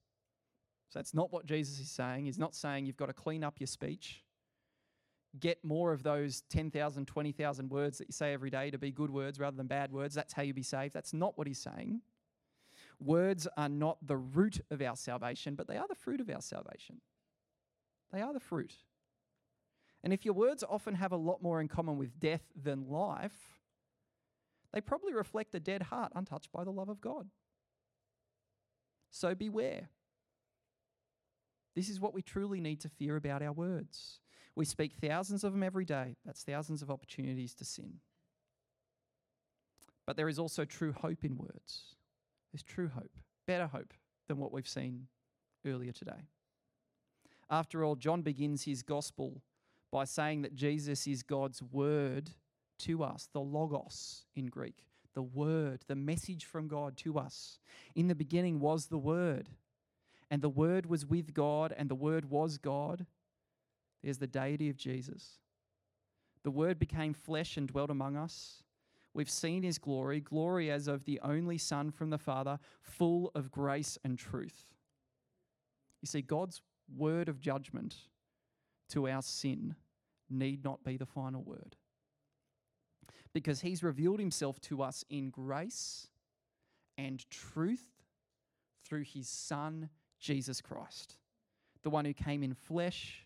So 0.89 1.00
that's 1.00 1.13
not 1.13 1.32
what 1.32 1.46
Jesus 1.46 1.79
is 1.79 1.89
saying. 1.89 2.25
He's 2.25 2.39
not 2.39 2.55
saying 2.55 2.86
you've 2.86 2.98
got 2.98 3.08
to 3.08 3.13
clean 3.13 3.43
up 3.43 3.55
your 3.60 3.67
speech, 3.67 4.24
get 5.39 5.63
more 5.63 5.93
of 5.93 6.03
those 6.03 6.41
10,000, 6.49 7.07
20,000 7.07 7.69
words 7.69 7.97
that 7.97 8.07
you 8.07 8.13
say 8.13 8.33
every 8.33 8.49
day 8.49 8.69
to 8.71 8.77
be 8.77 8.91
good 8.91 9.09
words 9.09 9.39
rather 9.39 9.57
than 9.57 9.67
bad 9.67 9.91
words. 9.91 10.13
That's 10.13 10.33
how 10.33 10.43
you 10.43 10.53
be 10.53 10.63
saved. 10.63 10.93
That's 10.93 11.13
not 11.13 11.37
what 11.37 11.47
he's 11.47 11.59
saying. 11.59 12.01
Words 12.99 13.47
are 13.57 13.69
not 13.69 13.97
the 14.05 14.17
root 14.17 14.61
of 14.69 14.81
our 14.81 14.95
salvation, 14.95 15.55
but 15.55 15.67
they 15.67 15.77
are 15.77 15.87
the 15.87 15.95
fruit 15.95 16.21
of 16.21 16.29
our 16.29 16.41
salvation. 16.41 17.01
They 18.11 18.21
are 18.21 18.33
the 18.33 18.39
fruit. 18.39 18.73
And 20.03 20.13
if 20.13 20.25
your 20.25 20.33
words 20.33 20.63
often 20.67 20.95
have 20.95 21.11
a 21.11 21.17
lot 21.17 21.41
more 21.41 21.61
in 21.61 21.67
common 21.67 21.97
with 21.97 22.19
death 22.19 22.43
than 22.61 22.87
life, 22.89 23.59
they 24.71 24.81
probably 24.81 25.13
reflect 25.13 25.55
a 25.55 25.59
dead 25.59 25.83
heart 25.83 26.11
untouched 26.15 26.51
by 26.51 26.63
the 26.63 26.71
love 26.71 26.89
of 26.89 27.01
God. 27.01 27.27
So 29.11 29.33
beware. 29.33 29.89
This 31.75 31.89
is 31.89 31.99
what 31.99 32.13
we 32.13 32.21
truly 32.21 32.59
need 32.59 32.81
to 32.81 32.89
fear 32.89 33.15
about 33.15 33.41
our 33.41 33.51
words. 33.51 34.19
We 34.55 34.65
speak 34.65 34.93
thousands 34.93 35.43
of 35.43 35.51
them 35.53 35.63
every 35.63 35.86
day. 35.86 36.15
That's 36.25 36.43
thousands 36.43 36.81
of 36.81 36.91
opportunities 36.91 37.55
to 37.55 37.65
sin. 37.65 37.95
But 40.05 40.17
there 40.17 40.29
is 40.29 40.38
also 40.38 40.65
true 40.65 40.93
hope 40.93 41.24
in 41.24 41.38
words. 41.38 41.95
There's 42.51 42.63
true 42.63 42.89
hope, 42.93 43.17
better 43.48 43.67
hope 43.67 43.93
than 44.27 44.38
what 44.38 44.51
we've 44.51 44.67
seen 44.67 45.07
earlier 45.65 45.91
today. 45.91 46.27
After 47.50 47.83
all, 47.83 47.95
John 47.95 48.22
begins 48.22 48.63
his 48.63 48.83
gospel 48.83 49.41
by 49.91 50.05
saying 50.05 50.41
that 50.41 50.55
Jesus 50.55 51.07
is 51.07 51.24
God's 51.24 51.62
word 51.62 52.31
to 52.79 53.03
us, 53.03 53.29
the 53.31 53.41
logos 53.41 54.25
in 54.36 54.48
Greek, 54.48 54.86
the 55.13 55.22
word, 55.22 55.83
the 55.88 55.95
message 55.95 56.45
from 56.45 56.67
God 56.67 56.98
to 56.98 57.17
us. 57.17 57.60
In 57.95 58.07
the 58.07 58.15
beginning 58.15 58.60
was 58.60 58.88
the 58.88 58.98
word, 58.98 59.50
and 60.31 60.41
the 60.41 60.50
word 60.50 60.88
was 60.88 61.05
with 61.05 61.33
God, 61.33 61.74
and 61.77 61.89
the 61.89 61.95
word 61.95 62.29
was 62.29 62.57
God. 62.57 63.05
There's 64.03 64.17
the 64.17 64.27
deity 64.27 64.69
of 64.69 64.77
Jesus. 64.77 65.39
The 66.43 66.51
word 66.51 66.77
became 66.77 67.13
flesh 67.13 67.55
and 67.57 67.67
dwelt 67.67 67.89
among 67.89 68.17
us. 68.17 68.63
We've 69.13 69.29
seen 69.29 69.63
his 69.63 69.77
glory, 69.77 70.19
glory 70.19 70.72
as 70.72 70.88
of 70.88 71.05
the 71.05 71.19
only 71.24 71.57
Son 71.57 71.91
from 71.91 72.10
the 72.10 72.17
Father, 72.17 72.60
full 72.81 73.31
of 73.36 73.51
grace 73.51 73.98
and 74.03 74.17
truth. 74.17 74.65
You 76.01 76.07
see, 76.07 76.22
God's 76.22 76.62
word 76.98 77.29
of 77.29 77.39
judgment 77.39 77.95
to 78.89 79.07
our 79.07 79.22
sin 79.22 79.75
need 80.29 80.63
not 80.63 80.83
be 80.83 80.98
the 80.98 81.05
final 81.05 81.43
word. 81.43 81.75
Because 83.33 83.62
he's 83.62 83.83
revealed 83.83 84.19
himself 84.19 84.60
to 84.62 84.81
us 84.81 85.05
in 85.10 85.29
grace 85.29 86.07
and 86.98 87.27
truth 87.29 88.03
through 88.86 89.03
his 89.03 89.27
Son, 89.27 89.89
Jesus 90.19 90.62
Christ, 90.62 91.17
the 91.83 91.89
one 91.89 92.05
who 92.05 92.13
came 92.13 92.43
in 92.43 92.53
flesh, 92.53 93.25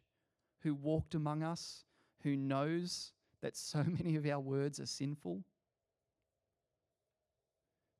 who 0.63 0.73
walked 0.73 1.15
among 1.15 1.43
us, 1.43 1.83
who 2.23 2.35
knows 2.35 3.11
that 3.41 3.55
so 3.55 3.83
many 3.87 4.15
of 4.15 4.25
our 4.25 4.39
words 4.39 4.79
are 4.79 4.85
sinful. 4.85 5.43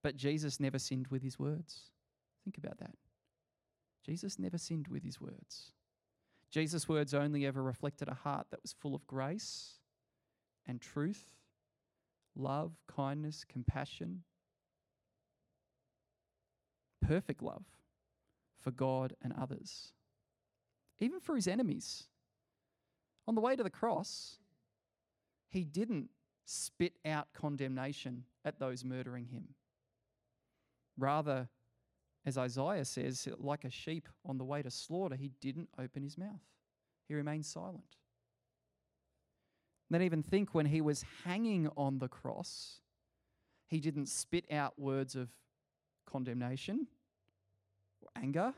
But 0.04 0.16
Jesus 0.16 0.60
never 0.60 0.80
sinned 0.80 1.08
with 1.08 1.22
his 1.22 1.38
words. 1.38 1.90
Think 2.44 2.58
about 2.58 2.80
that. 2.80 2.96
Jesus 4.06 4.40
never 4.40 4.58
sinned 4.58 4.88
with 4.88 5.04
his 5.04 5.20
words. 5.20 5.74
Jesus' 6.50 6.88
words 6.88 7.14
only 7.14 7.46
ever 7.46 7.62
reflected 7.62 8.08
a 8.08 8.14
heart 8.14 8.48
that 8.52 8.62
was 8.62 8.72
full 8.72 8.96
of 8.96 9.06
grace 9.06 9.80
and 10.66 10.80
truth, 10.80 11.26
love, 12.36 12.72
kindness, 12.88 13.44
compassion, 13.48 14.24
perfect 17.02 17.42
love 17.42 17.66
for 18.62 18.72
God 18.72 19.14
and 19.22 19.34
others, 19.40 19.92
even 21.00 21.20
for 21.20 21.36
his 21.36 21.48
enemies. 21.48 22.08
On 23.28 23.36
the 23.36 23.42
way 23.42 23.56
to 23.56 23.64
the 23.64 23.70
cross, 23.70 24.38
he 25.50 25.64
didn't 25.64 26.10
spit 26.46 26.94
out 27.06 27.28
condemnation 27.34 28.24
at 28.46 28.60
those 28.60 28.86
murdering 28.86 29.26
him. 29.26 29.50
Rather, 30.98 31.50
as 32.26 32.38
Isaiah 32.38 32.86
says, 32.86 33.28
like 33.38 33.66
a 33.66 33.70
sheep 33.70 34.08
on 34.26 34.38
the 34.38 34.44
way 34.44 34.62
to 34.62 34.72
slaughter, 34.72 35.16
he 35.16 35.32
didn't 35.42 35.70
open 35.78 36.04
his 36.04 36.18
mouth. 36.18 36.42
He 37.08 37.16
remained 37.16 37.46
silent. 37.46 37.98
Then, 39.90 40.02
even 40.02 40.24
think 40.24 40.54
when 40.54 40.66
he 40.66 40.82
was 40.82 41.06
hanging 41.24 41.70
on 41.78 42.00
the 42.00 42.10
cross, 42.10 42.82
he 43.68 43.80
didn't 43.80 44.08
spit 44.08 44.46
out 44.52 44.78
words 44.78 45.16
of 45.16 45.30
condemnation 46.06 46.88
or 48.02 48.10
anger. 48.22 48.54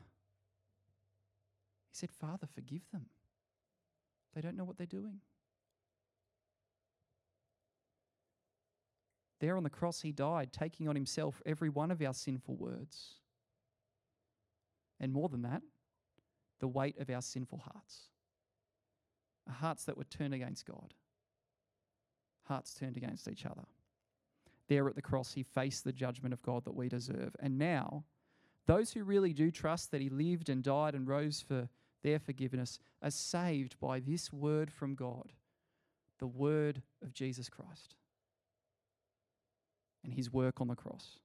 He 1.91 1.95
said, 1.97 2.09
Father, 2.09 2.47
forgive 2.53 2.81
them. 2.91 3.05
They 4.35 4.41
don't 4.41 4.55
know 4.55 4.63
what 4.63 4.77
they're 4.77 4.85
doing. 4.85 5.21
There 9.39 9.55
on 9.55 9.63
the 9.63 9.69
cross, 9.69 10.01
he 10.01 10.11
died, 10.11 10.51
taking 10.51 10.87
on 10.87 10.95
himself 10.95 11.41
every 11.45 11.69
one 11.69 11.91
of 11.91 12.01
our 12.01 12.13
sinful 12.13 12.55
words. 12.57 13.15
And 14.99 15.13
more 15.13 15.29
than 15.29 15.43
that, 15.43 15.61
the 16.59 16.67
weight 16.67 16.99
of 16.99 17.09
our 17.09 17.21
sinful 17.21 17.59
hearts. 17.59 18.09
Our 19.47 19.53
Hearts 19.53 19.85
that 19.85 19.97
were 19.97 20.03
turned 20.03 20.33
against 20.33 20.65
God, 20.65 20.93
hearts 22.43 22.73
turned 22.73 22.97
against 22.97 23.27
each 23.27 23.45
other. 23.45 23.65
There 24.67 24.87
at 24.87 24.95
the 24.95 25.01
cross, 25.01 25.33
he 25.33 25.41
faced 25.41 25.83
the 25.83 25.93
judgment 25.93 26.33
of 26.33 26.43
God 26.43 26.65
that 26.65 26.75
we 26.75 26.89
deserve. 26.89 27.35
And 27.39 27.57
now, 27.57 28.03
those 28.67 28.91
who 28.91 29.03
really 29.03 29.33
do 29.33 29.49
trust 29.49 29.89
that 29.91 30.01
he 30.01 30.09
lived 30.09 30.49
and 30.49 30.61
died 30.61 30.93
and 30.93 31.07
rose 31.07 31.41
for 31.41 31.69
their 32.03 32.19
forgiveness 32.19 32.79
are 33.01 33.11
saved 33.11 33.79
by 33.79 33.99
this 33.99 34.31
word 34.31 34.71
from 34.71 34.95
God, 34.95 35.33
the 36.19 36.27
word 36.27 36.81
of 37.01 37.13
Jesus 37.13 37.49
Christ 37.49 37.95
and 40.03 40.13
his 40.13 40.31
work 40.31 40.61
on 40.61 40.67
the 40.67 40.75
cross, 40.75 41.17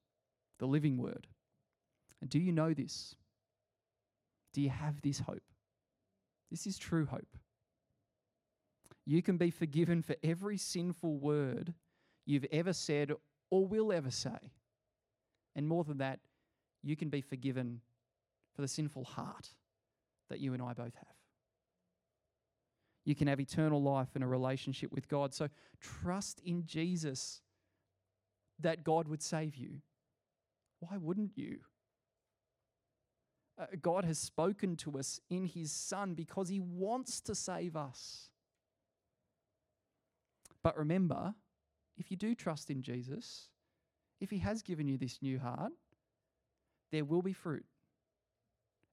the 0.59 0.67
living 0.67 0.99
word. 0.99 1.27
And 2.21 2.31
do 2.31 2.39
you 2.39 2.53
know 2.53 2.75
this? 2.75 3.15
Do 4.53 4.61
you 4.61 4.71
have 4.71 5.01
this 5.03 5.21
hope? 5.21 5.43
This 6.51 6.67
is 6.67 6.79
true 6.79 7.07
hope. 7.07 7.37
You 9.07 9.23
can 9.23 9.37
be 9.37 9.51
forgiven 9.51 10.03
for 10.03 10.17
every 10.23 10.57
sinful 10.57 11.19
word 11.19 11.75
you've 12.27 12.47
ever 12.51 12.73
said 12.73 13.13
or 13.51 13.67
will 13.67 13.93
ever 13.93 14.11
say. 14.11 14.53
And 15.55 15.69
more 15.69 15.85
than 15.85 15.99
that, 15.99 16.21
you 16.83 16.97
can 16.97 17.11
be 17.11 17.21
forgiven 17.21 17.81
for 18.55 18.63
the 18.63 18.69
sinful 18.69 19.05
heart 19.05 19.51
that 20.31 20.41
you 20.41 20.53
and 20.53 20.63
I 20.63 20.73
both 20.73 20.95
have. 20.95 21.17
You 23.05 23.15
can 23.15 23.29
have 23.29 23.41
eternal 23.41 23.83
life 23.83 24.09
and 24.15 24.25
a 24.25 24.27
relationship 24.27 24.91
with 24.91 25.09
God. 25.09 25.35
So 25.35 25.49
trust 25.81 26.41
in 26.45 26.65
Jesus 26.65 27.43
that 28.61 28.85
God 28.85 29.09
would 29.09 29.23
save 29.23 29.57
you. 29.57 29.81
Why 30.81 30.97
wouldn't 30.97 31.33
you? 31.37 31.59
Uh, 33.61 33.67
God 33.81 34.05
has 34.05 34.19
spoken 34.19 34.77
to 34.77 34.99
us 34.99 35.21
in 35.31 35.45
His 35.45 35.71
Son 35.71 36.15
because 36.15 36.49
He 36.49 36.61
wants 36.61 37.21
to 37.23 37.35
save 37.35 37.77
us. 37.77 38.31
But 40.63 40.77
remember, 40.77 41.35
if 41.97 42.11
you 42.11 42.17
do 42.17 42.35
trust 42.35 42.71
in 42.71 42.83
Jesus, 42.83 43.49
if 44.21 44.31
He 44.31 44.39
has 44.39 44.63
given 44.63 44.89
you 44.89 44.97
this 44.97 45.21
new 45.23 45.39
heart, 45.39 45.73
there 46.91 47.05
will 47.05 47.23
be 47.23 47.33
fruit. 47.33 47.67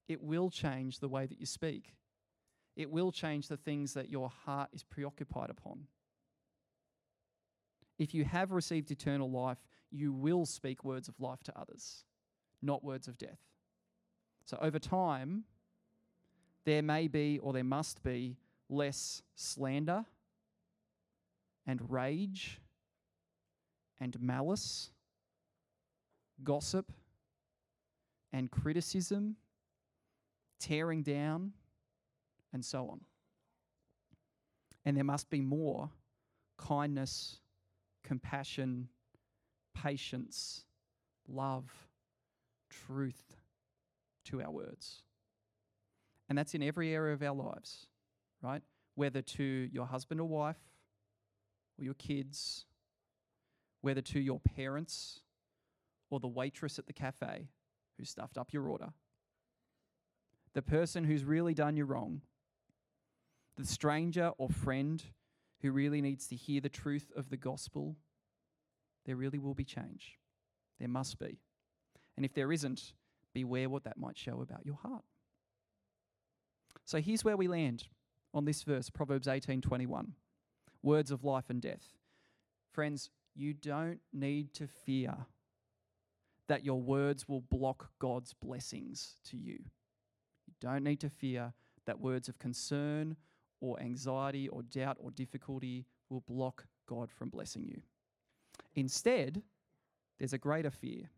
It 0.08 0.22
will 0.22 0.50
change 0.50 0.98
the 0.98 1.08
way 1.08 1.26
that 1.26 1.40
you 1.40 1.46
speak. 1.46 1.94
It 2.76 2.90
will 2.90 3.12
change 3.12 3.48
the 3.48 3.56
things 3.56 3.94
that 3.94 4.10
your 4.10 4.30
heart 4.44 4.70
is 4.72 4.82
preoccupied 4.82 5.50
upon. 5.50 5.86
If 7.98 8.14
you 8.14 8.24
have 8.24 8.52
received 8.52 8.90
eternal 8.90 9.30
life, 9.30 9.58
you 9.90 10.12
will 10.12 10.46
speak 10.46 10.84
words 10.84 11.08
of 11.08 11.20
life 11.20 11.42
to 11.44 11.58
others, 11.58 12.04
not 12.62 12.82
words 12.82 13.08
of 13.08 13.18
death. 13.18 13.38
So 14.46 14.58
over 14.60 14.78
time, 14.78 15.44
there 16.64 16.82
may 16.82 17.08
be 17.08 17.38
or 17.38 17.52
there 17.52 17.64
must 17.64 18.02
be 18.02 18.38
less 18.68 19.22
slander 19.34 20.04
and 21.66 21.80
rage 21.90 22.60
and 24.00 24.20
malice, 24.20 24.90
gossip 26.42 26.90
and 28.32 28.50
criticism, 28.50 29.36
tearing 30.62 31.02
down, 31.02 31.52
and 32.52 32.64
so 32.64 32.88
on. 32.88 33.00
And 34.84 34.96
there 34.96 35.04
must 35.04 35.28
be 35.28 35.40
more 35.40 35.90
kindness, 36.56 37.40
compassion, 38.04 38.88
patience, 39.74 40.64
love, 41.28 41.70
truth 42.70 43.36
to 44.26 44.42
our 44.42 44.50
words. 44.50 45.02
And 46.28 46.38
that's 46.38 46.54
in 46.54 46.62
every 46.62 46.94
area 46.94 47.14
of 47.14 47.22
our 47.22 47.34
lives, 47.34 47.86
right? 48.40 48.62
Whether 48.94 49.22
to 49.22 49.68
your 49.72 49.86
husband 49.86 50.20
or 50.20 50.28
wife, 50.28 50.60
or 51.78 51.84
your 51.84 51.94
kids, 51.94 52.66
whether 53.80 54.00
to 54.00 54.20
your 54.20 54.40
parents, 54.40 55.20
or 56.10 56.20
the 56.20 56.28
waitress 56.28 56.78
at 56.78 56.86
the 56.86 56.92
cafe 56.92 57.48
who 57.98 58.04
stuffed 58.04 58.38
up 58.38 58.52
your 58.52 58.68
order. 58.68 58.92
The 60.54 60.62
person 60.62 61.04
who's 61.04 61.24
really 61.24 61.54
done 61.54 61.76
you 61.76 61.84
wrong, 61.84 62.22
the 63.56 63.66
stranger 63.66 64.32
or 64.38 64.48
friend 64.48 65.02
who 65.60 65.70
really 65.70 66.00
needs 66.00 66.26
to 66.28 66.36
hear 66.36 66.60
the 66.60 66.68
truth 66.68 67.10
of 67.16 67.30
the 67.30 67.36
gospel, 67.36 67.96
there 69.06 69.16
really 69.16 69.38
will 69.38 69.54
be 69.54 69.64
change. 69.64 70.18
There 70.78 70.88
must 70.88 71.18
be. 71.18 71.38
And 72.16 72.24
if 72.26 72.34
there 72.34 72.52
isn't, 72.52 72.94
beware 73.32 73.68
what 73.68 73.84
that 73.84 73.98
might 73.98 74.18
show 74.18 74.42
about 74.42 74.66
your 74.66 74.78
heart. 74.82 75.04
So 76.84 77.00
here's 77.00 77.24
where 77.24 77.36
we 77.36 77.48
land 77.48 77.88
on 78.34 78.44
this 78.44 78.62
verse, 78.62 78.90
Proverbs 78.90 79.28
18:21. 79.28 80.14
Words 80.82 81.10
of 81.10 81.24
life 81.24 81.48
and 81.48 81.62
death. 81.62 81.96
Friends, 82.72 83.10
you 83.34 83.54
don't 83.54 84.00
need 84.12 84.52
to 84.54 84.66
fear 84.66 85.26
that 86.48 86.64
your 86.64 86.82
words 86.82 87.28
will 87.28 87.40
block 87.40 87.92
God's 87.98 88.34
blessings 88.34 89.16
to 89.24 89.36
you. 89.36 89.58
You 89.58 89.81
don't 90.62 90.84
need 90.84 91.00
to 91.00 91.10
fear 91.10 91.52
that 91.86 92.00
words 92.00 92.28
of 92.28 92.38
concern 92.38 93.16
or 93.60 93.80
anxiety 93.80 94.48
or 94.48 94.62
doubt 94.62 94.96
or 95.00 95.10
difficulty 95.10 95.84
will 96.08 96.20
block 96.20 96.66
God 96.86 97.10
from 97.10 97.28
blessing 97.28 97.64
you. 97.64 97.82
Instead, 98.74 99.42
there's 100.18 100.32
a 100.32 100.38
greater 100.38 100.70
fear. 100.70 101.10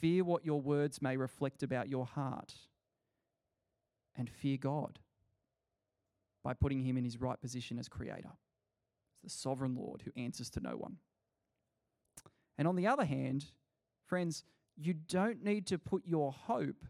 Fear 0.00 0.24
what 0.24 0.44
your 0.44 0.60
words 0.60 1.02
may 1.02 1.16
reflect 1.16 1.62
about 1.62 1.88
your 1.88 2.06
heart, 2.06 2.54
and 4.16 4.28
fear 4.28 4.56
God 4.56 4.98
by 6.42 6.54
putting 6.54 6.82
him 6.82 6.96
in 6.96 7.04
his 7.04 7.20
right 7.20 7.40
position 7.40 7.78
as 7.78 7.88
creator, 7.88 8.32
as 9.24 9.32
the 9.32 9.38
sovereign 9.38 9.74
Lord 9.74 10.02
who 10.02 10.20
answers 10.20 10.50
to 10.50 10.60
no 10.60 10.70
one. 10.70 10.96
And 12.58 12.66
on 12.66 12.76
the 12.76 12.86
other 12.86 13.04
hand, 13.04 13.46
friends, 14.06 14.44
you 14.76 14.94
don't 14.94 15.44
need 15.44 15.66
to 15.68 15.78
put 15.78 16.04
your 16.04 16.32
hope 16.32 16.84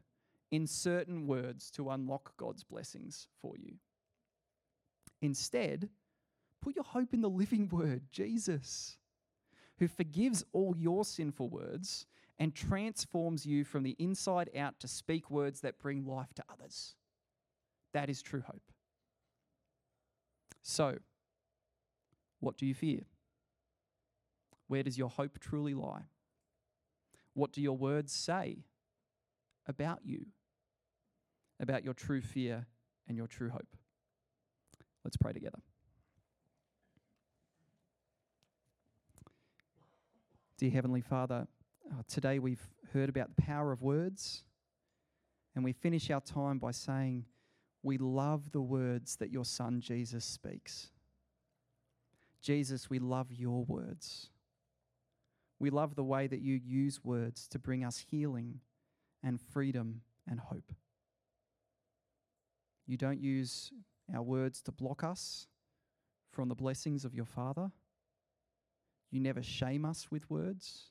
in 0.53 0.67
certain 0.67 1.27
words 1.27 1.71
to 1.73 1.91
unlock 1.91 2.37
God's 2.37 2.62
blessings 2.62 3.27
for 3.41 3.55
you. 3.57 3.73
Instead, 5.23 5.88
put 6.61 6.77
your 6.77 6.85
hope 6.85 7.15
in 7.15 7.23
the 7.23 7.31
living 7.31 7.69
word, 7.71 8.03
Jesus, 8.12 8.99
who 9.79 9.88
forgives 9.88 10.45
all 10.53 10.77
your 10.77 11.05
sinful 11.05 11.49
words 11.49 12.07
and 12.38 12.55
transforms 12.55 13.47
you 13.47 13.65
from 13.65 13.83
the 13.83 13.97
inside 13.99 14.51
out 14.57 14.79
to 14.81 14.88
speak 14.88 15.31
words 15.31 15.62
that 15.62 15.79
bring 15.79 16.07
life 16.07 16.35
to 16.35 16.45
others. 16.53 16.95
That 17.95 18.11
is 18.11 18.21
true 18.21 18.43
hope. 18.47 18.62
So, 20.62 20.99
what 22.41 22.57
do 22.57 22.67
you 22.67 22.75
fear? 22.75 23.01
Where 24.69 24.83
does 24.83 24.99
your 24.99 25.09
hope 25.09 25.38
truly 25.41 25.75
lie? 25.75 26.03
What 27.35 27.53
do 27.53 27.62
your 27.62 27.77
words 27.77 28.12
say 28.12 28.65
about 29.67 30.01
you, 30.05 30.27
about 31.62 31.85
your 31.85 31.94
true 31.94 32.20
fear 32.20 32.66
and 33.09 33.16
your 33.16 33.27
true 33.27 33.51
hope? 33.51 33.77
Let's 35.05 35.16
pray 35.16 35.33
together. 35.33 35.59
Dear 40.59 40.70
Heavenly 40.70 41.01
Father, 41.01 41.46
uh, 41.90 42.03
today 42.09 42.38
we've 42.38 42.62
heard 42.92 43.09
about 43.09 43.35
the 43.35 43.42
power 43.42 43.72
of 43.72 43.83
words, 43.83 44.44
and 45.55 45.64
we 45.64 45.72
finish 45.72 46.11
our 46.11 46.20
time 46.20 46.59
by 46.59 46.70
saying, 46.70 47.25
we 47.83 47.98
love 47.98 48.53
the 48.53 48.61
words 48.61 49.16
that 49.16 49.31
your 49.31 49.44
Son 49.44 49.81
Jesus 49.81 50.25
speaks. 50.25 50.90
Jesus, 52.40 52.88
we 52.88 52.98
love 52.98 53.33
your 53.33 53.64
words. 53.64 54.31
We 55.59 55.70
love 55.70 55.94
the 55.94 56.05
way 56.05 56.27
that 56.27 56.40
you 56.40 56.61
use 56.64 57.05
words 57.05 57.48
to 57.48 57.59
bring 57.59 57.85
us 57.85 58.05
healing 58.11 58.61
and 59.22 59.40
freedom 59.40 60.03
and 60.29 60.38
hope. 60.38 60.72
You 62.92 62.98
don't 62.98 63.20
use 63.20 63.72
our 64.14 64.22
words 64.22 64.61
to 64.62 64.72
block 64.72 65.02
us 65.02 65.46
from 66.31 66.48
the 66.48 66.55
blessings 66.55 67.05
of 67.05 67.14
your 67.14 67.24
Father. 67.24 67.70
You 69.11 69.20
never 69.20 69.42
shame 69.42 69.85
us 69.85 70.09
with 70.11 70.28
words. 70.31 70.90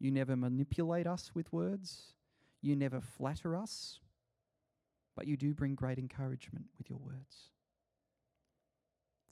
You 0.00 0.10
never 0.10 0.36
manipulate 0.36 1.06
us 1.06 1.30
with 1.34 1.52
words. 1.52 2.14
You 2.62 2.76
never 2.76 3.00
flatter 3.00 3.54
us 3.56 4.00
but 5.18 5.26
you 5.26 5.36
do 5.36 5.52
bring 5.52 5.74
great 5.74 5.98
encouragement 5.98 6.66
with 6.78 6.88
your 6.88 7.00
words. 7.00 7.50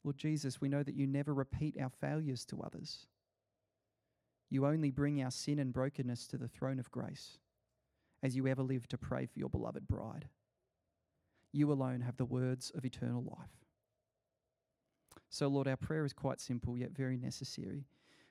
Lord 0.03 0.19
Jesus, 0.19 0.61
we 0.61 0.69
know 0.69 0.83
that 0.83 0.97
you 0.97 1.07
never 1.07 1.33
repeat 1.33 1.77
our 1.81 1.91
failures 2.01 2.45
to 2.47 2.61
others. 2.61 3.07
You 4.51 4.67
only 4.67 4.91
bring 4.91 5.23
our 5.23 5.31
sin 5.31 5.61
and 5.61 5.73
brokenness 5.73 6.27
to 6.27 6.39
the 6.39 6.49
throne 6.49 6.81
of 6.81 6.91
grace 6.91 7.39
as 8.21 8.35
you 8.35 8.49
ever 8.49 8.65
live 8.65 8.89
to 8.89 8.99
pray 8.99 9.27
for 9.27 9.39
your 9.39 9.49
beloved 9.49 9.87
bride. 9.87 10.27
You 11.57 11.73
alone 11.73 12.03
have 12.03 12.19
the 12.19 12.27
words 12.27 12.71
of 12.75 12.85
eternal 12.85 13.23
life. 13.23 13.49
So, 15.31 15.49
Lord, 15.49 15.67
our 15.67 15.79
prayer 15.79 16.05
is 16.05 16.13
quite 16.13 16.39
simple 16.39 16.77
yet 16.77 16.91
very 16.91 17.17
necessary. 17.17 17.87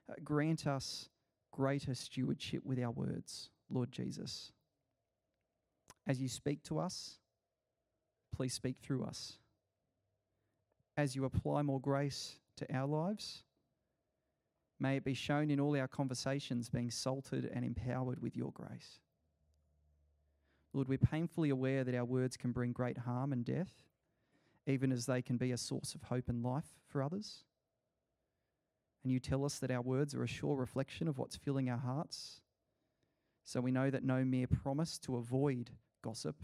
Uh, 0.07 0.13
grant 0.23 0.67
us 0.67 1.09
greater 1.51 1.95
stewardship 1.95 2.63
with 2.63 2.77
our 2.77 2.91
words, 2.91 3.49
Lord 3.67 3.91
Jesus. 3.91 4.51
As 6.05 6.21
you 6.21 6.29
speak 6.29 6.61
to 6.65 6.77
us, 6.77 7.15
please 8.31 8.53
speak 8.53 8.77
through 8.77 9.05
us. 9.05 9.39
As 10.95 11.15
you 11.15 11.25
apply 11.25 11.63
more 11.63 11.81
grace 11.81 12.35
to 12.57 12.75
our 12.75 12.85
lives, 12.85 13.41
may 14.79 14.97
it 14.97 15.03
be 15.03 15.15
shown 15.15 15.49
in 15.49 15.59
all 15.59 15.75
our 15.75 15.87
conversations 15.87 16.69
being 16.69 16.91
salted 16.91 17.49
and 17.51 17.65
empowered 17.65 18.21
with 18.21 18.37
your 18.37 18.51
grace. 18.51 18.99
Lord, 20.75 20.89
we're 20.89 20.97
painfully 20.97 21.51
aware 21.51 21.85
that 21.85 21.95
our 21.95 22.03
words 22.03 22.35
can 22.35 22.51
bring 22.51 22.73
great 22.73 22.97
harm 22.97 23.31
and 23.31 23.45
death, 23.45 23.71
even 24.67 24.91
as 24.91 25.05
they 25.05 25.21
can 25.21 25.37
be 25.37 25.53
a 25.53 25.57
source 25.57 25.95
of 25.95 26.03
hope 26.03 26.27
and 26.27 26.43
life 26.43 26.67
for 26.85 27.01
others. 27.01 27.45
And 29.01 29.13
you 29.13 29.21
tell 29.21 29.45
us 29.45 29.57
that 29.59 29.71
our 29.71 29.81
words 29.81 30.13
are 30.13 30.23
a 30.23 30.27
sure 30.27 30.53
reflection 30.57 31.07
of 31.07 31.17
what's 31.17 31.37
filling 31.37 31.69
our 31.69 31.77
hearts. 31.77 32.41
So 33.45 33.61
we 33.61 33.71
know 33.71 33.89
that 33.89 34.03
no 34.03 34.25
mere 34.25 34.47
promise 34.47 34.97
to 34.99 35.15
avoid 35.15 35.69
gossip 36.01 36.43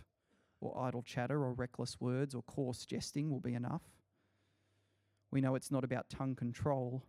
or 0.61 0.79
idle 0.79 1.01
chatter 1.01 1.43
or 1.43 1.51
reckless 1.51 1.99
words 1.99 2.33
or 2.33 2.41
coarse 2.43 2.85
jesting 2.85 3.29
will 3.29 3.41
be 3.41 3.53
enough. 3.53 3.83
We 5.29 5.41
know 5.41 5.55
it's 5.55 5.71
not 5.71 5.83
about 5.83 6.09
tongue 6.09 6.35
control 6.35 7.03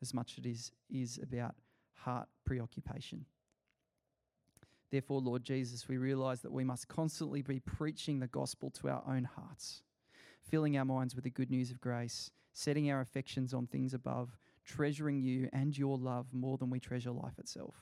as 0.00 0.14
much 0.14 0.34
as 0.38 0.44
it 0.44 0.48
is, 0.48 0.70
is 0.88 1.18
about 1.20 1.56
heart 1.94 2.28
preoccupation. 2.44 3.24
Therefore, 4.90 5.20
Lord 5.20 5.44
Jesus, 5.44 5.88
we 5.88 5.98
realize 5.98 6.40
that 6.40 6.52
we 6.52 6.64
must 6.64 6.88
constantly 6.88 7.42
be 7.42 7.60
preaching 7.60 8.20
the 8.20 8.26
gospel 8.26 8.70
to 8.70 8.88
our 8.88 9.02
own 9.06 9.24
hearts, 9.24 9.82
filling 10.42 10.78
our 10.78 10.84
minds 10.84 11.14
with 11.14 11.24
the 11.24 11.30
good 11.30 11.50
news 11.50 11.70
of 11.70 11.80
grace, 11.80 12.30
setting 12.52 12.90
our 12.90 13.00
affections 13.00 13.52
on 13.52 13.66
things 13.66 13.92
above, 13.92 14.38
treasuring 14.64 15.20
you 15.20 15.48
and 15.52 15.76
your 15.76 15.98
love 15.98 16.32
more 16.32 16.56
than 16.56 16.70
we 16.70 16.80
treasure 16.80 17.10
life 17.10 17.38
itself. 17.38 17.74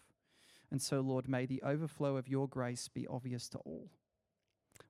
And 0.71 0.83
so, 0.83 1.01
Lord, 1.01 1.29
may 1.29 1.47
the 1.47 1.63
overflow 1.63 2.17
of 2.17 2.29
your 2.29 2.49
grace 2.49 2.89
be 2.89 3.07
obvious 3.07 3.49
to 3.51 3.59
all. 3.59 3.89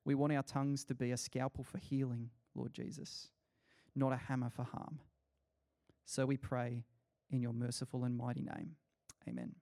We 0.04 0.14
want 0.14 0.32
our 0.32 0.42
tongues 0.42 0.84
to 0.84 0.94
be 0.94 1.10
a 1.10 1.16
scalpel 1.16 1.64
for 1.64 1.78
healing, 1.78 2.30
Lord 2.54 2.72
Jesus, 2.72 3.28
not 3.94 4.12
a 4.12 4.16
hammer 4.16 4.50
for 4.50 4.64
harm. 4.64 5.00
So 6.06 6.24
we 6.24 6.36
pray 6.36 6.84
in 7.30 7.42
your 7.42 7.52
merciful 7.52 8.04
and 8.04 8.16
mighty 8.16 8.42
name. 8.42 8.76
Amen. 9.28 9.56